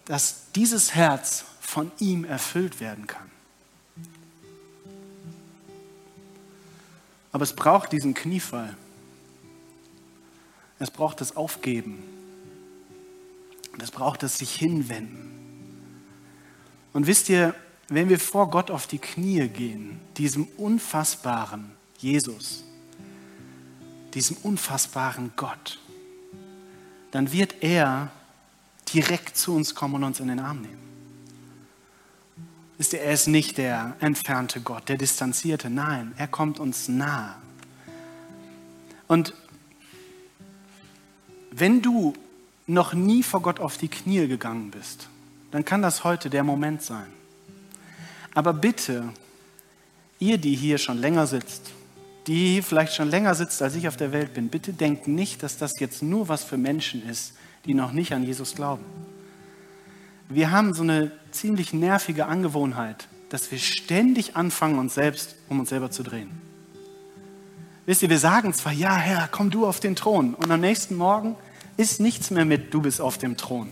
dass 0.05 0.51
dieses 0.53 0.93
Herz 0.93 1.45
von 1.59 1.91
ihm 1.97 2.25
erfüllt 2.25 2.79
werden 2.79 3.07
kann. 3.07 3.31
Aber 7.31 7.43
es 7.43 7.55
braucht 7.55 7.91
diesen 7.91 8.13
Kniefall. 8.13 8.77
Es 10.77 10.91
braucht 10.91 11.21
das 11.21 11.35
Aufgeben. 11.35 12.03
Es 13.79 13.89
braucht 13.89 14.21
das 14.21 14.37
sich 14.37 14.53
hinwenden. 14.53 15.46
Und 16.97 17.05
wisst 17.05 17.29
ihr, 17.29 17.53
wenn 17.89 18.09
wir 18.09 18.19
vor 18.19 18.49
Gott 18.49 18.71
auf 18.71 18.87
die 18.87 18.97
Knie 18.97 19.47
gehen, 19.49 19.99
diesem 20.17 20.47
unfassbaren 20.57 21.69
Jesus, 21.99 22.63
diesem 24.15 24.35
unfassbaren 24.37 25.31
Gott, 25.35 25.77
dann 27.11 27.31
wird 27.31 27.61
er 27.61 28.09
direkt 28.95 29.37
zu 29.37 29.53
uns 29.53 29.75
kommen 29.75 29.93
und 29.93 30.05
uns 30.05 30.19
in 30.19 30.29
den 30.29 30.39
Arm 30.39 30.61
nehmen. 30.61 30.79
Ihr, 32.79 32.97
er 32.99 33.13
ist 33.13 33.27
nicht 33.27 33.59
der 33.59 33.95
entfernte 33.99 34.61
Gott, 34.61 34.89
der 34.89 34.97
distanzierte. 34.97 35.69
Nein, 35.69 36.15
er 36.17 36.27
kommt 36.27 36.59
uns 36.59 36.87
nahe. 36.87 37.35
Und 39.07 39.35
wenn 41.51 41.83
du 41.83 42.15
noch 42.65 42.95
nie 42.95 43.21
vor 43.21 43.43
Gott 43.43 43.59
auf 43.59 43.77
die 43.77 43.87
Knie 43.87 44.27
gegangen 44.27 44.71
bist, 44.71 45.09
dann 45.51 45.65
kann 45.65 45.81
das 45.81 46.03
heute 46.03 46.29
der 46.29 46.43
Moment 46.43 46.81
sein. 46.81 47.07
Aber 48.33 48.53
bitte, 48.53 49.05
ihr, 50.19 50.37
die 50.37 50.55
hier 50.55 50.77
schon 50.77 50.97
länger 50.97 51.27
sitzt, 51.27 51.71
die 52.27 52.61
vielleicht 52.61 52.93
schon 52.93 53.09
länger 53.09 53.35
sitzt, 53.35 53.61
als 53.61 53.75
ich 53.75 53.87
auf 53.87 53.97
der 53.97 54.11
Welt 54.11 54.33
bin, 54.33 54.49
bitte 54.49 54.73
denkt 54.73 55.07
nicht, 55.07 55.43
dass 55.43 55.57
das 55.57 55.79
jetzt 55.79 56.03
nur 56.03 56.27
was 56.27 56.43
für 56.43 56.57
Menschen 56.57 57.07
ist, 57.07 57.33
die 57.65 57.73
noch 57.73 57.91
nicht 57.91 58.13
an 58.13 58.23
Jesus 58.23 58.55
glauben 58.55 58.85
wir 60.29 60.51
haben 60.51 60.73
so 60.73 60.83
eine 60.83 61.11
ziemlich 61.31 61.73
nervige 61.73 62.25
Angewohnheit, 62.25 63.07
dass 63.29 63.51
wir 63.51 63.59
ständig 63.59 64.35
anfangen, 64.35 64.79
uns 64.79 64.93
selbst 64.93 65.35
um 65.49 65.59
uns 65.59 65.69
selber 65.69 65.91
zu 65.91 66.03
drehen. 66.03 66.29
Wisst 67.85 68.01
ihr, 68.03 68.09
wir 68.09 68.19
sagen 68.19 68.53
zwar, 68.53 68.73
ja, 68.73 68.95
Herr, 68.95 69.29
komm 69.31 69.49
du 69.49 69.65
auf 69.65 69.79
den 69.79 69.95
Thron. 69.95 70.33
Und 70.33 70.51
am 70.51 70.59
nächsten 70.59 70.95
Morgen 70.95 71.35
ist 71.77 72.01
nichts 72.01 72.31
mehr 72.31 72.43
mit, 72.43 72.73
du 72.73 72.81
bist 72.81 72.99
auf 72.99 73.17
dem 73.17 73.37
Thron. 73.37 73.69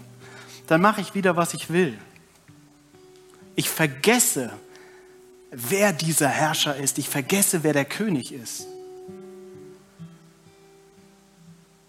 Dann 0.67 0.81
mache 0.81 1.01
ich 1.01 1.13
wieder, 1.13 1.35
was 1.35 1.53
ich 1.53 1.69
will. 1.69 1.97
Ich 3.55 3.69
vergesse, 3.69 4.51
wer 5.51 5.93
dieser 5.93 6.27
Herrscher 6.27 6.75
ist. 6.75 6.97
Ich 6.97 7.09
vergesse, 7.09 7.63
wer 7.63 7.73
der 7.73 7.85
König 7.85 8.31
ist. 8.31 8.67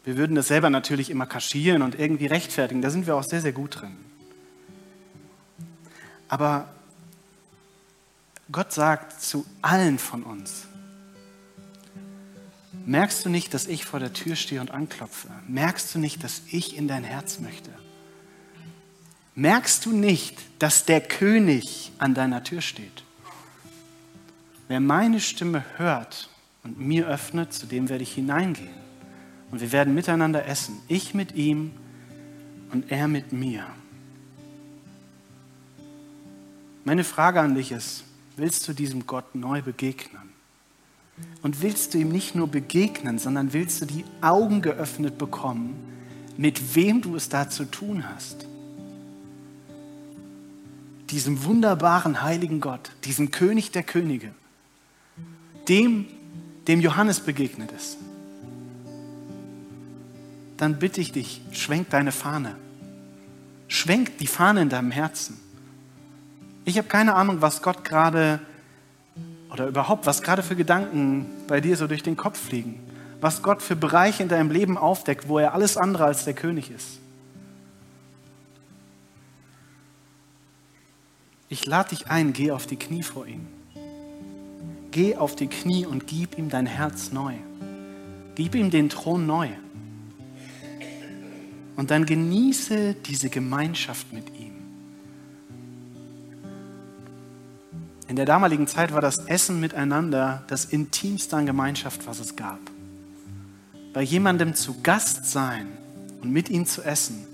Wir 0.05 0.17
würden 0.17 0.37
das 0.37 0.49
selber 0.49 0.71
natürlich 0.71 1.11
immer 1.11 1.27
kaschieren 1.27 1.83
und 1.83 1.99
irgendwie 1.99 2.27
rechtfertigen. 2.27 2.81
Da 2.81 2.91
sind 2.91 3.09
wir 3.09 3.17
auch 3.17 3.25
sehr, 3.25 3.41
sehr 3.41 3.53
gut 3.53 3.81
drin. 3.81 3.97
Aber 6.29 6.69
Gott 8.53 8.73
sagt 8.73 9.21
zu 9.21 9.45
allen 9.63 9.99
von 9.99 10.23
uns, 10.23 10.67
merkst 12.85 13.25
du 13.25 13.31
nicht, 13.31 13.53
dass 13.53 13.67
ich 13.67 13.85
vor 13.85 13.99
der 13.99 14.13
Tür 14.13 14.37
stehe 14.37 14.61
und 14.61 14.71
anklopfe? 14.71 15.29
Merkst 15.49 15.93
du 15.95 15.99
nicht, 15.99 16.23
dass 16.23 16.43
ich 16.51 16.77
in 16.77 16.87
dein 16.87 17.03
Herz 17.03 17.41
möchte? 17.41 17.71
Merkst 19.39 19.85
du 19.85 19.93
nicht, 19.93 20.35
dass 20.59 20.87
der 20.87 21.03
König 21.03 21.93
an 21.99 22.15
deiner 22.15 22.43
Tür 22.43 22.63
steht? 22.63 23.05
Wer 24.67 24.81
meine 24.81 25.21
Stimme 25.21 25.63
hört 25.77 26.31
und 26.65 26.81
mir 26.81 27.07
öffnet, 27.07 27.53
zu 27.53 27.67
dem 27.67 27.91
werde 27.91 28.03
ich 28.03 28.15
hineingehen. 28.15 28.75
Und 29.51 29.61
wir 29.61 29.73
werden 29.73 29.95
miteinander 29.95 30.47
essen. 30.47 30.81
Ich 30.89 31.13
mit 31.13 31.35
ihm 31.35 31.73
und 32.73 32.91
er 32.91 33.09
mit 33.09 33.35
mir. 33.35 33.67
Meine 36.85 37.05
Frage 37.05 37.41
an 37.43 37.55
dich 37.55 37.73
ist, 37.73 38.05
willst 38.37 38.67
du 38.67 38.73
diesem 38.73 39.07
Gott 39.07 39.35
neu 39.35 39.61
begegnen? 39.61 40.31
Und 41.43 41.61
willst 41.61 41.93
du 41.93 41.99
ihm 41.99 42.09
nicht 42.09 42.35
nur 42.35 42.49
begegnen, 42.49 43.19
sondern 43.19 43.53
willst 43.53 43.83
du 43.83 43.85
die 43.85 44.05
Augen 44.23 44.63
geöffnet 44.63 45.19
bekommen, 45.19 45.75
mit 46.39 46.75
wem 46.75 47.03
du 47.03 47.17
es 47.17 47.29
da 47.29 47.51
zu 47.51 47.67
tun 47.67 48.09
hast? 48.09 48.47
Diesem 51.11 51.45
wunderbaren 51.45 52.23
heiligen 52.23 52.61
Gott, 52.61 52.91
diesem 53.05 53.31
König 53.31 53.71
der 53.71 53.83
Könige, 53.83 54.33
dem, 55.69 56.07
dem 56.67 56.81
Johannes 56.81 57.21
begegnet 57.21 57.71
ist. 57.73 57.99
Dann 60.57 60.79
bitte 60.79 61.01
ich 61.01 61.13
dich, 61.13 61.43
schwenk 61.53 61.91
deine 61.91 62.13
Fahne. 62.13 62.57
Schwenk 63.69 64.19
die 64.19 64.27
Fahne 64.27 64.63
in 64.63 64.69
deinem 64.69 64.91
Herzen. 64.91 65.39
Ich 66.65 66.79
habe 66.79 66.89
keine 66.89 67.15
Ahnung, 67.15 67.43
was 67.43 67.63
Gott 67.63 67.85
gerade 67.85 68.41
oder 69.53 69.69
überhaupt, 69.69 70.07
was 70.07 70.23
gerade 70.23 70.43
für 70.43 70.57
Gedanken 70.57 71.27
bei 71.47 71.61
dir 71.61 71.77
so 71.77 71.87
durch 71.87 72.03
den 72.03 72.17
Kopf 72.17 72.39
fliegen. 72.39 72.81
Was 73.21 73.43
Gott 73.43 73.63
für 73.63 73.77
Bereiche 73.77 74.23
in 74.23 74.29
deinem 74.29 74.51
Leben 74.51 74.77
aufdeckt, 74.77 75.29
wo 75.29 75.39
er 75.39 75.55
alles 75.55 75.77
andere 75.77 76.05
als 76.05 76.25
der 76.25 76.35
König 76.35 76.71
ist. 76.71 76.99
Ich 81.49 81.65
lade 81.67 81.91
dich 81.91 82.09
ein, 82.09 82.33
geh 82.33 82.51
auf 82.51 82.67
die 82.67 82.77
Knie 82.77 83.03
vor 83.03 83.27
ihm. 83.27 83.47
Geh 84.91 85.17
auf 85.17 85.37
die 85.37 85.47
Knie 85.47 85.87
und 85.87 86.07
gib 86.07 86.39
ihm 86.39 86.49
dein 86.49 86.67
Herz 86.67 87.13
neu. 87.13 87.35
Gib 88.35 88.55
ihm 88.55 88.71
den 88.71 88.89
Thron 88.89 89.27
neu. 89.27 89.49
Und 91.77 91.91
dann 91.91 92.07
genieße 92.07 92.95
diese 92.95 93.29
Gemeinschaft 93.29 94.13
mit 94.13 94.29
ihm. 94.39 94.53
In 98.09 98.17
der 98.17 98.25
damaligen 98.25 98.67
Zeit 98.67 98.93
war 98.93 99.01
das 99.01 99.19
Essen 99.27 99.61
miteinander 99.61 100.45
das 100.49 100.65
intimste 100.65 101.37
an 101.37 101.47
Gemeinschaft, 101.47 102.07
was 102.07 102.19
es 102.19 102.37
gab. 102.37 102.61
Bei 103.93 104.03
jemandem 104.03 104.55
zu 104.55 104.81
Gast 104.83 105.27
sein 105.27 105.69
und 106.23 106.33
mit 106.33 106.49
ihm 106.49 106.67
zu 106.67 106.83
essen, 106.83 107.27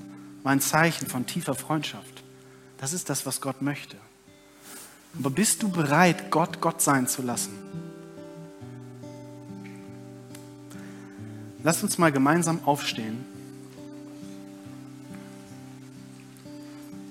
war 0.43 0.53
ein 0.53 0.61
Zeichen 0.61 1.07
von 1.07 1.27
tiefer 1.27 1.55
Freundschaft. 1.55 2.12
Das 2.83 2.93
ist 2.93 3.09
das, 3.09 3.25
was 3.27 3.41
Gott 3.41 3.63
möchte. 3.63 3.97
Aber 5.17 5.31
bist 5.31 5.63
du 5.63 5.69
bereit, 5.69 6.33
Gott 6.33 6.61
Gott 6.61 6.83
sein 6.83 7.07
zu 7.07 7.23
lassen? 7.23 7.53
Lass 11.63 11.81
uns 11.85 11.97
mal 11.97 12.11
gemeinsam 12.11 12.59
aufstehen. 12.65 13.25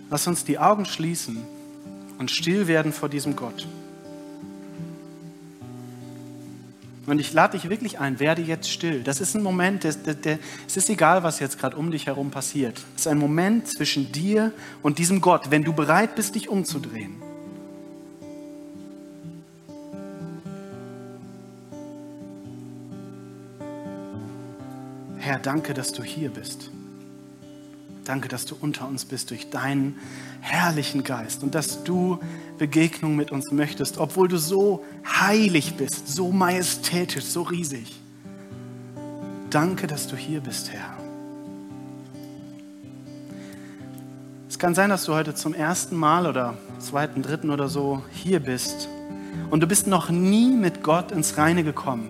Lass 0.10 0.28
uns 0.28 0.44
die 0.44 0.60
Augen 0.60 0.84
schließen 0.84 1.42
und 2.18 2.30
still 2.30 2.68
werden 2.68 2.92
vor 2.92 3.08
diesem 3.08 3.38
Gott. 3.38 3.66
Und 7.12 7.20
ich 7.20 7.34
lade 7.34 7.58
dich 7.58 7.70
wirklich 7.70 8.00
ein, 8.00 8.22
werde 8.22 8.42
jetzt 8.42 8.72
still. 8.72 9.04
Das 9.04 9.20
ist 9.20 9.36
ein 9.36 9.44
Moment, 9.44 9.84
der, 9.84 9.92
der, 9.92 10.14
der, 10.14 10.40
es 10.66 10.78
ist 10.78 10.90
egal, 10.90 11.24
was 11.24 11.42
jetzt 11.42 11.60
gerade 11.60 11.76
um 11.76 11.92
dich 11.92 12.08
herum 12.08 12.32
passiert. 12.32 12.82
Es 12.96 13.02
ist 13.02 13.08
ein 13.08 13.18
Moment 13.18 13.68
zwischen 13.68 14.14
dir 14.14 14.54
und 14.82 14.98
diesem 14.98 15.20
Gott, 15.20 15.52
wenn 15.52 15.66
du 15.66 15.74
bereit 15.74 16.16
bist, 16.16 16.36
dich 16.36 16.48
umzudrehen. 16.48 17.22
Herr, 25.18 25.40
danke, 25.40 25.74
dass 25.74 25.92
du 25.92 26.04
hier 26.04 26.30
bist. 26.30 26.72
Danke, 28.06 28.28
dass 28.28 28.46
du 28.46 28.56
unter 28.60 28.88
uns 28.88 29.06
bist 29.06 29.30
durch 29.30 29.50
deinen 29.52 29.96
herrlichen 30.40 31.04
Geist 31.04 31.44
und 31.44 31.54
dass 31.54 31.84
du 31.84 32.20
Begegnung 32.58 33.16
mit 33.16 33.32
uns 33.32 33.52
möchtest, 33.52 34.00
obwohl 34.00 34.28
du 34.28 34.38
so 34.38 34.84
heilig 35.06 35.76
bist, 35.76 36.08
so 36.08 36.32
majestätisch, 36.32 37.26
so 37.26 37.44
riesig. 37.44 37.96
Danke, 39.52 39.86
dass 39.86 40.08
du 40.08 40.16
hier 40.16 40.42
bist, 40.42 40.72
Herr. 40.72 40.98
Es 44.50 44.58
kann 44.58 44.74
sein, 44.74 44.90
dass 44.90 45.06
du 45.06 45.14
heute 45.14 45.36
zum 45.36 45.54
ersten 45.54 45.96
Mal 45.96 46.26
oder 46.26 46.58
zweiten, 46.80 47.22
dritten 47.22 47.52
oder 47.52 47.68
so 47.68 48.02
hier 48.12 48.40
bist 48.40 48.90
und 49.52 49.62
du 49.62 49.68
bist 49.68 49.86
noch 49.86 50.10
nie 50.10 50.56
mit 50.56 50.82
Gott 50.82 51.12
ins 51.12 51.38
Reine 51.38 51.64
gekommen. 51.64 52.10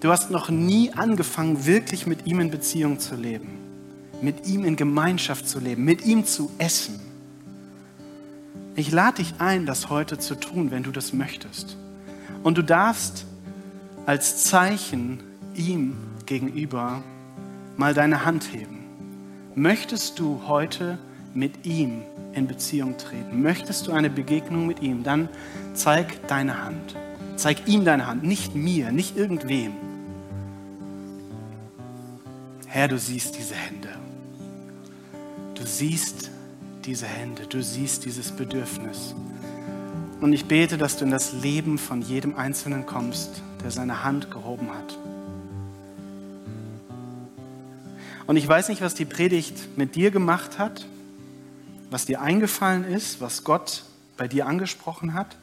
Du 0.00 0.10
hast 0.10 0.30
noch 0.30 0.50
nie 0.50 0.92
angefangen, 0.92 1.64
wirklich 1.64 2.06
mit 2.06 2.26
ihm 2.26 2.40
in 2.40 2.50
Beziehung 2.50 3.00
zu 3.00 3.16
leben 3.16 3.57
mit 4.22 4.46
ihm 4.46 4.64
in 4.64 4.76
Gemeinschaft 4.76 5.48
zu 5.48 5.60
leben, 5.60 5.84
mit 5.84 6.04
ihm 6.04 6.24
zu 6.24 6.50
essen. 6.58 6.98
Ich 8.76 8.92
lade 8.92 9.16
dich 9.16 9.34
ein, 9.38 9.66
das 9.66 9.90
heute 9.90 10.18
zu 10.18 10.34
tun, 10.34 10.70
wenn 10.70 10.82
du 10.82 10.92
das 10.92 11.12
möchtest. 11.12 11.76
Und 12.42 12.58
du 12.58 12.62
darfst 12.62 13.26
als 14.06 14.44
Zeichen 14.44 15.20
ihm 15.54 15.96
gegenüber 16.26 17.02
mal 17.76 17.94
deine 17.94 18.24
Hand 18.24 18.52
heben. 18.52 18.78
Möchtest 19.54 20.18
du 20.18 20.42
heute 20.46 20.98
mit 21.34 21.66
ihm 21.66 22.02
in 22.32 22.46
Beziehung 22.46 22.96
treten? 22.96 23.42
Möchtest 23.42 23.86
du 23.86 23.92
eine 23.92 24.10
Begegnung 24.10 24.66
mit 24.66 24.82
ihm? 24.82 25.02
Dann 25.02 25.28
zeig 25.74 26.26
deine 26.28 26.62
Hand. 26.62 26.94
Zeig 27.36 27.66
ihm 27.66 27.84
deine 27.84 28.06
Hand, 28.06 28.22
nicht 28.22 28.54
mir, 28.54 28.92
nicht 28.92 29.16
irgendwem. 29.16 29.72
Herr, 32.70 32.86
du 32.86 32.98
siehst 32.98 33.36
diese 33.38 33.54
Hände. 33.54 33.88
Du 35.54 35.64
siehst 35.64 36.30
diese 36.84 37.06
Hände, 37.06 37.46
du 37.46 37.62
siehst 37.62 38.04
dieses 38.04 38.30
Bedürfnis. 38.30 39.14
Und 40.20 40.34
ich 40.34 40.44
bete, 40.44 40.76
dass 40.76 40.98
du 40.98 41.06
in 41.06 41.10
das 41.10 41.32
Leben 41.32 41.78
von 41.78 42.02
jedem 42.02 42.36
Einzelnen 42.36 42.84
kommst, 42.84 43.42
der 43.62 43.70
seine 43.70 44.04
Hand 44.04 44.30
gehoben 44.30 44.68
hat. 44.70 44.98
Und 48.26 48.36
ich 48.36 48.46
weiß 48.46 48.68
nicht, 48.68 48.82
was 48.82 48.94
die 48.94 49.06
Predigt 49.06 49.78
mit 49.78 49.94
dir 49.94 50.10
gemacht 50.10 50.58
hat, 50.58 50.84
was 51.90 52.04
dir 52.04 52.20
eingefallen 52.20 52.84
ist, 52.84 53.22
was 53.22 53.44
Gott 53.44 53.84
bei 54.18 54.28
dir 54.28 54.46
angesprochen 54.46 55.14
hat. 55.14 55.38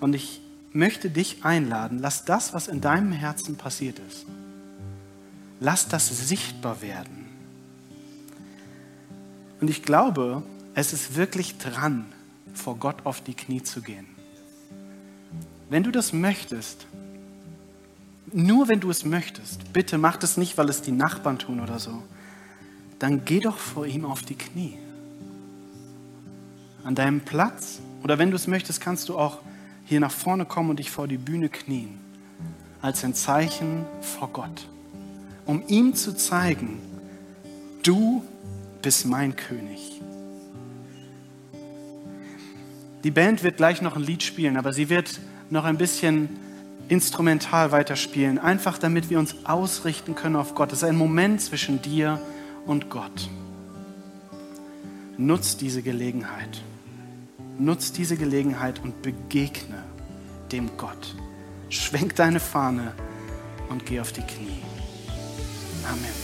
Und 0.00 0.14
ich 0.14 0.40
möchte 0.72 1.10
dich 1.10 1.44
einladen, 1.44 1.98
lass 1.98 2.24
das, 2.24 2.54
was 2.54 2.68
in 2.68 2.80
deinem 2.80 3.12
Herzen 3.12 3.56
passiert 3.56 4.00
ist, 4.08 4.24
lass 5.60 5.88
das 5.88 6.28
sichtbar 6.28 6.82
werden. 6.82 7.26
Und 9.60 9.70
ich 9.70 9.82
glaube, 9.82 10.42
es 10.74 10.92
ist 10.92 11.16
wirklich 11.16 11.58
dran, 11.58 12.06
vor 12.52 12.76
Gott 12.76 13.04
auf 13.04 13.20
die 13.20 13.34
Knie 13.34 13.62
zu 13.62 13.80
gehen. 13.80 14.06
Wenn 15.70 15.82
du 15.82 15.90
das 15.90 16.12
möchtest, 16.12 16.86
nur 18.32 18.68
wenn 18.68 18.80
du 18.80 18.90
es 18.90 19.04
möchtest, 19.04 19.72
bitte 19.72 19.98
mach 19.98 20.16
das 20.16 20.36
nicht, 20.36 20.58
weil 20.58 20.68
es 20.68 20.82
die 20.82 20.92
Nachbarn 20.92 21.38
tun 21.38 21.60
oder 21.60 21.78
so, 21.78 22.02
dann 22.98 23.24
geh 23.24 23.40
doch 23.40 23.58
vor 23.58 23.86
ihm 23.86 24.04
auf 24.04 24.22
die 24.22 24.34
Knie. 24.34 24.78
An 26.84 26.94
deinem 26.94 27.20
Platz 27.20 27.80
oder 28.02 28.18
wenn 28.18 28.30
du 28.30 28.36
es 28.36 28.46
möchtest, 28.46 28.80
kannst 28.80 29.08
du 29.08 29.18
auch 29.18 29.38
hier 29.84 30.00
nach 30.00 30.10
vorne 30.10 30.44
kommen 30.44 30.70
und 30.70 30.78
dich 30.78 30.90
vor 30.90 31.08
die 31.08 31.18
Bühne 31.18 31.48
knien, 31.48 31.98
als 32.82 33.04
ein 33.04 33.14
Zeichen 33.14 33.84
vor 34.00 34.28
Gott, 34.32 34.68
um 35.46 35.62
ihm 35.68 35.94
zu 35.94 36.14
zeigen, 36.14 36.80
du 37.82 38.22
bist 38.82 39.06
mein 39.06 39.36
König. 39.36 40.00
Die 43.02 43.10
Band 43.10 43.42
wird 43.42 43.58
gleich 43.58 43.82
noch 43.82 43.96
ein 43.96 44.02
Lied 44.02 44.22
spielen, 44.22 44.56
aber 44.56 44.72
sie 44.72 44.88
wird 44.88 45.20
noch 45.50 45.64
ein 45.64 45.76
bisschen 45.76 46.30
instrumental 46.88 47.72
weiterspielen, 47.72 48.38
einfach 48.38 48.78
damit 48.78 49.10
wir 49.10 49.18
uns 49.18 49.44
ausrichten 49.44 50.14
können 50.14 50.36
auf 50.36 50.54
Gott. 50.54 50.72
Es 50.72 50.82
ist 50.82 50.88
ein 50.88 50.96
Moment 50.96 51.40
zwischen 51.40 51.82
dir 51.82 52.20
und 52.66 52.90
Gott. 52.90 53.28
Nutz 55.16 55.56
diese 55.56 55.82
Gelegenheit. 55.82 56.62
Nutz 57.58 57.92
diese 57.92 58.16
Gelegenheit 58.16 58.82
und 58.82 59.00
begegne 59.02 59.82
dem 60.50 60.70
Gott. 60.76 61.14
Schwenk 61.68 62.16
deine 62.16 62.40
Fahne 62.40 62.92
und 63.68 63.86
geh 63.86 64.00
auf 64.00 64.12
die 64.12 64.22
Knie. 64.22 64.73
Amen. 65.86 66.23